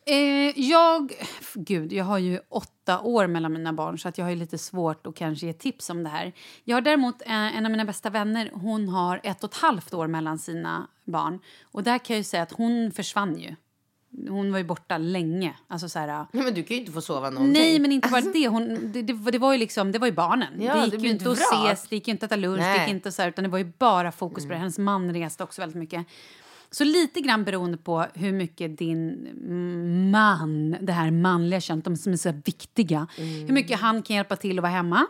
[0.05, 1.13] Eh, jag,
[1.53, 4.57] gud, jag har ju åtta år mellan mina barn så att jag har ju lite
[4.57, 6.33] svårt att kanske ge tips om det här.
[6.63, 9.93] Jag har däremot eh, en av mina bästa vänner, hon har ett och ett halvt
[9.93, 11.39] år mellan sina barn.
[11.63, 13.55] Och där kan jag ju säga att hon försvann ju.
[14.29, 15.55] Hon var ju borta länge.
[15.67, 17.61] Alltså så här, Nej, men du kan ju inte få sova någonting.
[17.61, 18.47] Nej, men inte bara det.
[18.47, 20.61] Hon, det, det, det var ju liksom, det var ju barnen.
[20.61, 22.57] Ja, det det gick blir ju inte att ses, det gick inte att äta lunch,
[22.57, 22.75] det Nej.
[22.75, 22.87] Mm.
[22.87, 24.57] gick inte så här, utan det var ju bara fokus på det.
[24.57, 26.05] Hennes man reste också väldigt mycket.
[26.73, 29.29] Så lite grann beroende på hur mycket din
[30.11, 33.45] man, det här manliga könet, de som är så viktiga, Mm.
[33.47, 35.05] hur mycket han kan hjälpa till att vara hemma.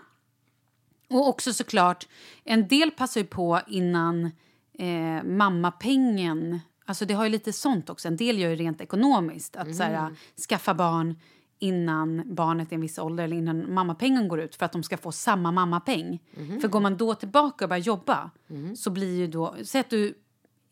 [1.09, 2.07] Och också såklart,
[2.43, 4.31] en del passar ju på innan
[4.79, 6.59] eh, mammapengen...
[6.85, 8.07] Alltså det har ju lite sånt också.
[8.07, 9.55] En del gör ju rent ekonomiskt.
[9.55, 10.15] Att så här,
[10.49, 11.15] skaffa barn
[11.59, 14.97] innan barnet är en viss ålder eller innan mammapengen går ut för att de ska
[14.97, 16.19] få samma mammapeng.
[16.61, 18.31] För går man då tillbaka och börjar jobba
[18.75, 19.55] så blir ju då...
[19.63, 20.13] Säg att du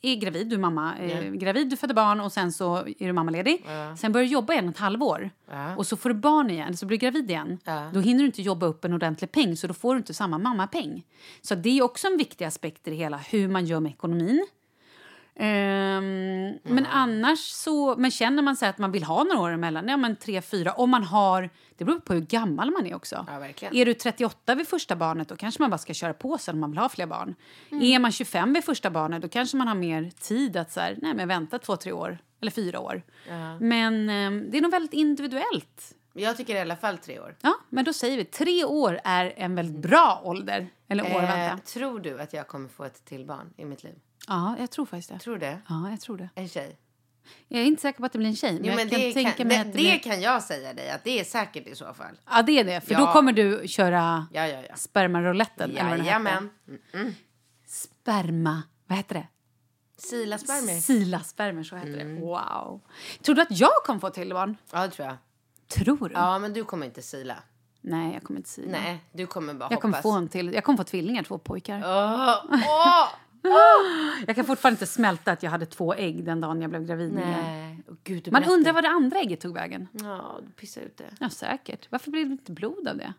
[0.02, 3.14] är gravid, du är mamma, eh, gravid, du föder barn och sen så är du
[3.14, 3.66] mammaledig.
[3.98, 5.30] Sen börjar du jobba igen ett halvår
[5.78, 7.60] och så får du barn igen, så blir du gravid igen.
[7.94, 10.38] Då hinner du inte jobba upp en ordentlig peng så då får du inte samma
[10.38, 11.04] mammapeng.
[11.42, 14.48] Så det är också en viktig aspekt i det hela, hur man gör med ekonomin.
[15.36, 19.88] Ehm, Men annars så, men känner man sig att man vill ha några år emellan,
[19.88, 23.26] ja men tre, fyra, om man har, det beror på hur gammal man är också.
[23.62, 23.70] Ja.
[23.72, 26.60] Är du 38 vid första barnet då kanske man bara ska köra på sen om
[26.62, 27.36] man vill ha fler barn.
[27.70, 30.98] Är man 25 vid första barnet då kanske man har mer tid att så här,
[31.02, 33.04] nej men vänta två, tre år eller fyra år.
[33.60, 35.96] Men ehm, det är nog väldigt individuellt.
[36.14, 37.36] Jag tycker i alla fall tre år.
[37.42, 40.68] Ja, men då säger vi tre år är en väldigt bra ålder.
[40.88, 41.58] Eller år, Eh, vänta.
[41.66, 43.96] tror du att jag kommer få ett till barn i mitt liv?
[44.28, 45.20] Ja, jag tror faktiskt det.
[45.20, 45.60] Tror du det?
[45.70, 46.30] Ja, jag tror det.
[46.36, 46.78] En tjej?
[47.48, 48.54] Jag är inte säker på att det blir en tjej.
[48.54, 50.00] Men, Jo, jag men kan det, tänka kan, mig det, att det, det blir...
[50.00, 52.16] kan jag säga dig att det är säkert i så fall.
[52.30, 52.82] Ja, det är det.
[52.82, 53.00] För Ja.
[53.00, 54.76] då kommer du köra Ja, ja, ja.
[54.76, 55.72] spermarouletten.
[55.72, 56.50] Jajamän.
[57.68, 58.62] Sperma...
[58.88, 59.28] Vad heter det?
[59.98, 60.80] Silaspermier.
[60.80, 62.16] Silaspermier, så heter Mm.
[62.16, 62.22] det.
[62.22, 62.82] Wow.
[63.22, 64.58] Tror du att jag kommer få till barn?
[64.72, 65.18] Ja, det tror jag.
[65.68, 66.14] Tror du?
[66.16, 67.36] Ja, men du kommer inte sila.
[67.82, 70.04] Nej, jag kommer inte säga Nej, du kommer bara Jag kommer hoppas.
[70.12, 70.54] få en till.
[70.54, 71.82] Jag kommer få tvillingar, två pojkar.
[71.86, 73.08] Åh, åh!
[74.28, 77.14] Jag kan fortfarande inte smälta att jag hade två ägg den dagen jag blev gravid.
[77.14, 77.84] Nej.
[77.90, 78.54] Åh, Gud, Man berättar.
[78.54, 79.88] undrar var det andra ägget tog vägen.
[79.92, 81.10] Ja, du pissar ut det.
[81.20, 81.88] Ja, säkert.
[81.92, 83.14] Varför blev det inte blod av det?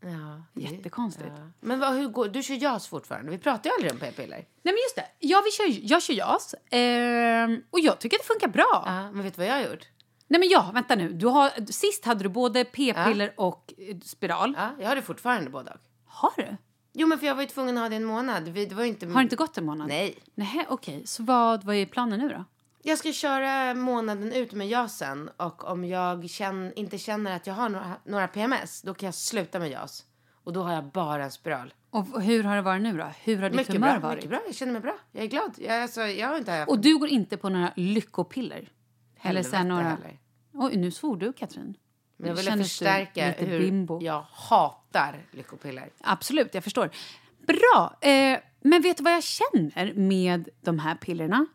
[0.00, 1.32] Ja, Jättekonstigt.
[1.36, 1.50] Ja.
[1.60, 3.30] Men vad, hur går, du kör JAS fortfarande?
[3.30, 4.36] Vi pratar ju aldrig om p-piller.
[4.36, 8.22] Nej men just det, ja, vi kör, jag kör JAS ehm, och jag tycker att
[8.22, 8.82] det funkar bra.
[8.86, 9.88] Ja, men vet du vad jag har gjort?
[10.28, 11.12] Nej men ja, vänta nu.
[11.12, 14.54] Du har, sist hade du både p-piller och eh, spiral.
[14.58, 15.76] Ja, jag har det fortfarande båda.
[16.06, 16.56] Har du?
[17.00, 18.48] Jo, men för jag var ju tvungen att ha det en månad.
[18.48, 19.06] Vi- Det var ju inte...
[19.06, 19.88] Har det inte gått en månad?
[19.88, 20.18] Nej.
[20.34, 21.02] Nej, okej.
[21.06, 22.44] Så vad, vad är planen nu då?
[22.82, 27.54] Jag ska köra månaden ut med JASen och om jag känn, inte känner att jag
[27.54, 30.04] har några, några PMS då kan jag sluta med JAS.
[30.44, 31.74] Och då har jag bara en spiral.
[31.90, 33.10] Och hur har det varit nu då?
[33.22, 34.16] Hur har ditt Mycket humör bra, varit?
[34.16, 34.40] mycket bra.
[34.46, 34.94] Jag känner mig bra.
[35.12, 35.52] Jag är glad.
[35.56, 38.68] Jag, alltså, jag har inte haft Och du går inte på några lyckopiller?
[39.22, 39.88] Eller så helvete några...
[39.88, 40.18] heller.
[40.52, 41.76] Oj, nu svor du Katrin.
[42.20, 44.02] Men jag ville förstärka hur bimbo.
[44.02, 45.90] jag hatar lyckopiller.
[46.00, 46.90] Absolut, jag förstår.
[47.46, 47.96] Bra!
[48.00, 51.46] Eh, men vet du vad jag känner med de här pillerna?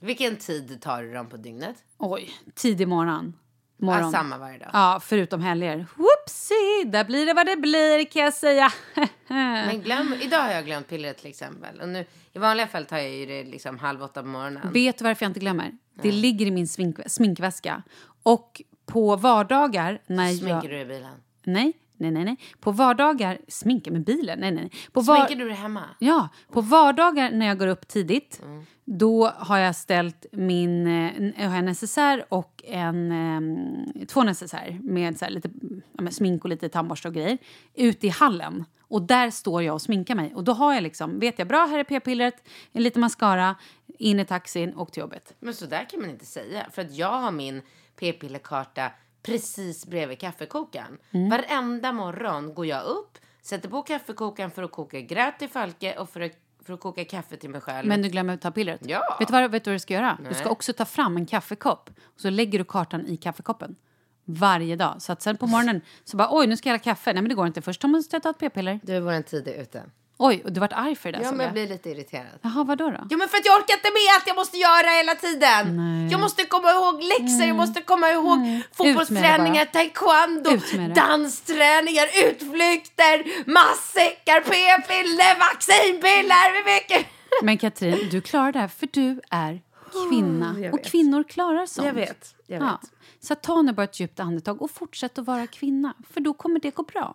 [0.00, 1.76] Vilken tid tar du dem på dygnet?
[1.98, 3.32] Oj, tidig morgon.
[3.78, 4.12] Ja, morgon.
[4.12, 4.70] samma varje dag.
[4.72, 5.86] Ja, förutom helger.
[5.94, 6.90] Whoopsie!
[6.90, 8.72] Där blir det vad det blir kan jag säga.
[9.28, 11.80] Men glöm, idag har jag glömt pillret till exempel.
[11.80, 14.72] Och nu, I vanliga fall tar jag ju det liksom halv åtta på morgonen.
[14.72, 15.72] Vet du varför jag inte glömmer?
[16.02, 17.82] Det ligger i min smink sminkväska.
[18.22, 20.62] Och på vardagar när Sminkar jag...
[20.62, 21.12] du det i bilen?
[21.44, 22.36] Nej, nej, nej, nej.
[22.60, 23.38] På vardagar...
[23.48, 24.38] Sminka med bilen?
[24.38, 24.62] Nej, nej.
[24.62, 24.90] nej.
[24.92, 25.16] På var...
[25.16, 25.82] Sminkar du det hemma?
[25.98, 28.66] Ja, på vardagar när jag går upp tidigt Mm.
[28.84, 34.78] då har jag ställt min eh, jag har en necessär och en, eh, två necessär
[34.82, 35.50] med så här lite
[35.92, 37.38] ja, med smink och lite tandborste och grejer
[37.74, 38.64] ute i hallen.
[38.88, 40.34] Och där står jag och sminkar mig.
[40.34, 43.54] Och då har jag liksom, vet jag, bra här är p-pillret, en liten mascara,
[43.98, 45.34] in i taxin och till jobbet.
[45.40, 46.66] Men så där kan man inte säga.
[46.72, 47.62] För att jag har min
[47.96, 48.90] p-pillerkarta
[49.22, 50.98] precis bredvid kaffekokaren.
[51.10, 51.30] Mm.
[51.30, 56.10] Varenda morgon går jag upp, sätter på kaffekokaren för att koka gröt till Falke och
[56.10, 56.32] för att,
[56.64, 57.88] för att koka kaffe till mig själv.
[57.88, 58.80] Men du glömmer att ta pillret.
[58.84, 59.16] Ja.
[59.18, 60.16] Vet, du vad, vet du vad du ska göra?
[60.18, 60.34] Du Nej.
[60.34, 63.76] ska också ta fram en kaffekopp och så lägger du kartan i kaffekoppen.
[64.24, 65.02] Varje dag.
[65.02, 67.12] Så att sen på morgonen så bara oj nu ska jag ha kaffe.
[67.12, 67.62] Nej men det går inte.
[67.62, 68.80] Först måste jag ta ett p-piller.
[68.82, 69.82] Du är vår tid är ute.
[70.18, 72.38] Oj, och du vart arg för det där Ja, men jag blir lite irriterad.
[72.42, 73.06] Jaha, vadå då?
[73.10, 76.08] Ja, men för att jag orkar inte med allt jag måste göra hela tiden.
[76.10, 78.38] Jag måste komma ihåg läxor, jag måste komma ihåg
[78.72, 79.72] fotbollsträningar, bara.
[79.72, 80.50] taekwondo,
[80.94, 83.16] dansträningar, utflykter,
[83.50, 86.46] matsäckar, p-piller, vaccinpiller.
[86.56, 87.06] Hur mycket?
[87.42, 89.60] Men Katrin, du klarar det här för du är
[90.08, 90.56] kvinna.
[90.60, 90.86] jag och vet.
[90.90, 91.86] kvinnor klarar sånt.
[91.86, 92.80] Jag vet, jag Ja.
[93.26, 95.94] Så ta nu bara ett djupt andetag och fortsätt att vara kvinna.
[96.10, 97.14] För då kommer det gå bra.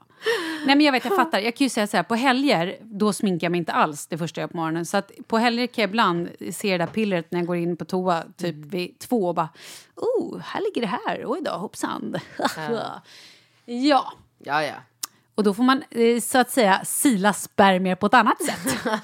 [0.66, 1.40] Nej men jag vet, jag fattar.
[1.40, 4.18] Jag kan ju säga så här, på helger då sminkar jag mig inte alls det
[4.18, 4.86] första jag gör på morgonen.
[4.86, 7.78] Så att på helger kan jag ibland se det där pillret när jag går in
[7.78, 9.50] på toa typ vid två och bara
[9.96, 11.24] oh, här ligger det här.
[11.26, 12.16] Oj då, hoppsan.
[13.66, 14.14] ja.
[14.44, 14.74] Ja, ja.
[15.42, 18.78] Och då får man eh, så att säga sila spermier på ett annat sätt.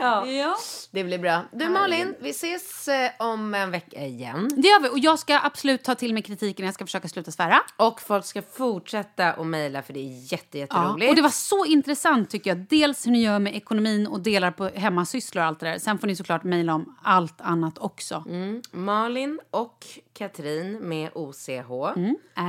[0.00, 0.26] ja.
[0.26, 0.56] ja.
[0.90, 1.44] Det blir bra.
[1.52, 4.50] Du Malin, vi ses eh, om en vecka igen.
[4.56, 4.88] Det gör vi.
[4.88, 6.64] Och jag ska absolut ta till mig kritiken.
[6.64, 7.60] Jag ska försöka sluta svära.
[7.76, 10.92] Och folk ska fortsätta att mejla för det är jätte, Ja.
[11.08, 12.58] Och det var så intressant tycker jag.
[12.58, 15.78] Dels hur ni gör med ekonomin och delar på hemmasysslor och allt det där.
[15.78, 18.24] Sen får ni såklart mejla om allt annat också.
[18.28, 18.62] Mm.
[18.72, 21.98] Malin och Katrin med OCH.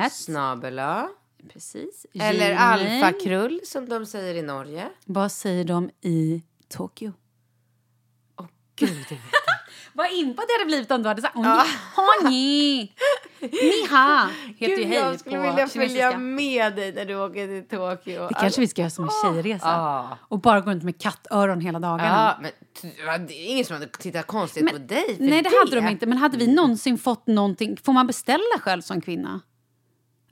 [0.06, 0.14] Ät.
[0.14, 1.10] Snabela.
[1.50, 2.06] Precis.
[2.14, 4.90] Eller alfakrull som de säger i Norge.
[5.06, 7.14] Vad säger de i Tokyo?
[8.40, 9.22] Åh gud, det vet
[9.96, 11.66] Vad impad jag hade blivit om du hade sagt ja.
[11.96, 12.90] Honey!
[13.40, 14.30] Ni ha!
[14.58, 16.18] Heter ju hej jag skulle på vilja följa kinesiska.
[16.18, 18.28] med dig när du åker till Tokyo.
[18.28, 19.68] Det kanske vi ska göra som en tjejresa.
[19.68, 20.18] Ja.
[20.22, 22.38] Och bara gå runt med kattöron hela dagarna.
[22.42, 22.50] Ja,
[23.06, 25.88] men det är ingen som hade tittat konstigt på dig för nej, det, hade de
[25.88, 26.06] inte.
[26.06, 27.78] Men hade vi någonsin fått någonting...
[27.78, 29.42] Får man beställa själv som kvinna?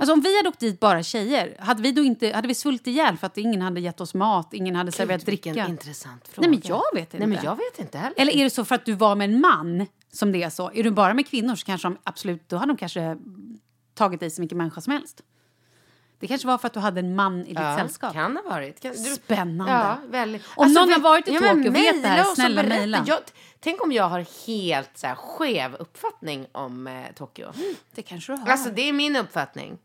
[0.02, 2.32] Alltså om vi hade åkt dit bara tjejer, hade vi då inte...
[2.32, 5.30] Hade vi svultit ihjäl för att ingen hade gett oss mat, ingen hade serverat Gud,
[5.30, 5.68] vilken dricka?
[5.68, 6.50] intressant fråga.
[6.50, 7.18] Nej, men jag vet inte.
[7.18, 8.14] Nej, men jag vet inte heller.
[8.18, 10.72] Eller är det så för att du var med en man som det är så?
[10.74, 12.50] Är du bara med kvinnor så kanske de absolut...
[12.50, 13.18] Då hade de kanske
[13.94, 15.22] tagit dig som vilken människa som helst.
[16.20, 18.14] Det kanske var för att du hade en man i ditt ja, sällskap.
[18.14, 18.80] kan ha varit.
[18.80, 19.74] Kan, du, Spännande.
[19.74, 20.44] Ja, väldigt.
[20.56, 23.06] Om någon vi- har varit i men Tokyo och vet det här, snälla mejla.
[23.60, 27.52] Tänk om jag har helt så här, skev uppfattning om eh, Tokyo.
[27.96, 28.48] Det kanske du har.
[28.48, 29.78] Alltså det är min uppfattning.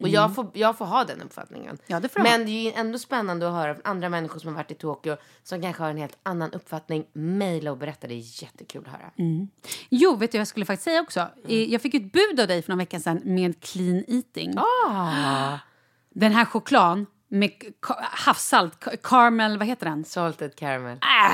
[0.00, 1.68] Och jag, får, jag får ha den uppfattningen.
[1.68, 1.78] Mm.
[1.86, 4.56] Ja, det Men det är ju ändå spännande att höra från andra människor som har
[4.56, 7.04] varit i Tokyo som kanske har en helt annan uppfattning.
[7.12, 9.10] Mejla och berätta, det är jättekul att höra.
[9.18, 9.48] Mm.
[9.88, 11.20] Jo, vet du jag skulle faktiskt säga också?
[11.48, 14.54] Eh, Jag fick ett bud av dig för några veckor sedan med clean eating.
[14.86, 15.58] Ah.
[16.14, 17.52] Den här chokladen med
[18.00, 20.04] havssalt, caramel, vad heter den?
[20.04, 20.98] Salted caramel.
[21.00, 21.30] Ah.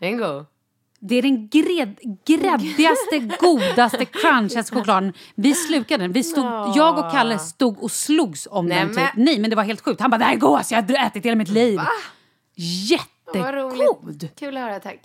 [0.00, 0.46] Den är god.
[1.08, 5.12] Det är den gred, gräddigaste, godaste, crunchigaste chokladen.
[5.34, 6.12] Vi slukade den.
[6.12, 6.44] Vi stod,
[6.74, 8.88] Jag och Kalle stod och slogs om Nej, den.
[8.88, 8.96] Typ.
[8.96, 10.00] men- Nej, men det var helt sjukt.
[10.00, 11.78] Han bara, det här är godast jag har ätit hela mitt liv.
[11.78, 12.90] Roligt.
[12.90, 14.28] Jättegod!
[14.36, 15.00] Kul att höra, tack.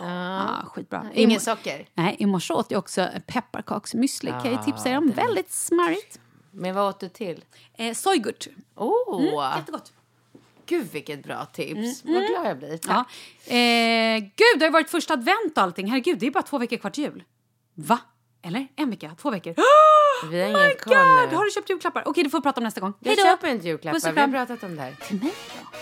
[0.00, 1.06] Ah, skitbra.
[1.14, 1.88] Ingen I mo- socker.
[1.94, 4.42] Nej, i morse åt jag också pepparkaksmüsli.
[4.42, 5.10] Kan jag tipsa er om.
[5.10, 6.20] Väldigt smarrigt.
[6.50, 7.44] Men vad åt du till?
[7.78, 8.46] Eh, Sojgurt.
[8.76, 9.20] Åh!
[9.20, 9.92] Mm, jättegott.
[10.68, 12.04] Gud vilket bra tips.
[12.04, 12.78] Vad glad jag blir.
[12.88, 13.04] Ja.
[13.54, 15.86] Eh, gud, det har varit första advent och allting.
[15.86, 17.22] Herregud, det är bara två veckor kvar till jul.
[17.74, 17.98] Va?
[18.42, 18.66] Eller?
[18.76, 19.10] En vecka?
[19.22, 19.54] Två veckor?
[20.30, 21.32] Vi har Oh my ingen koll god!
[21.38, 22.02] Har du köpt julklappar?
[22.06, 22.92] Okej, det får prata om nästa gång.
[23.00, 23.22] Jag Hej då!
[23.22, 24.12] köper inte julklappar.
[24.12, 24.96] Vi har pratat om det här.
[25.08, 25.32] Till mig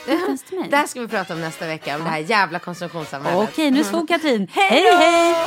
[0.06, 0.12] då?
[0.30, 0.70] Inte till mig?
[0.70, 1.96] Det här ska vi prata om nästa vecka.
[1.96, 3.48] Om det här jävla konsumtionssamhället.
[3.48, 4.48] Okej, nu svor Katrin.
[4.52, 5.46] hej, hej!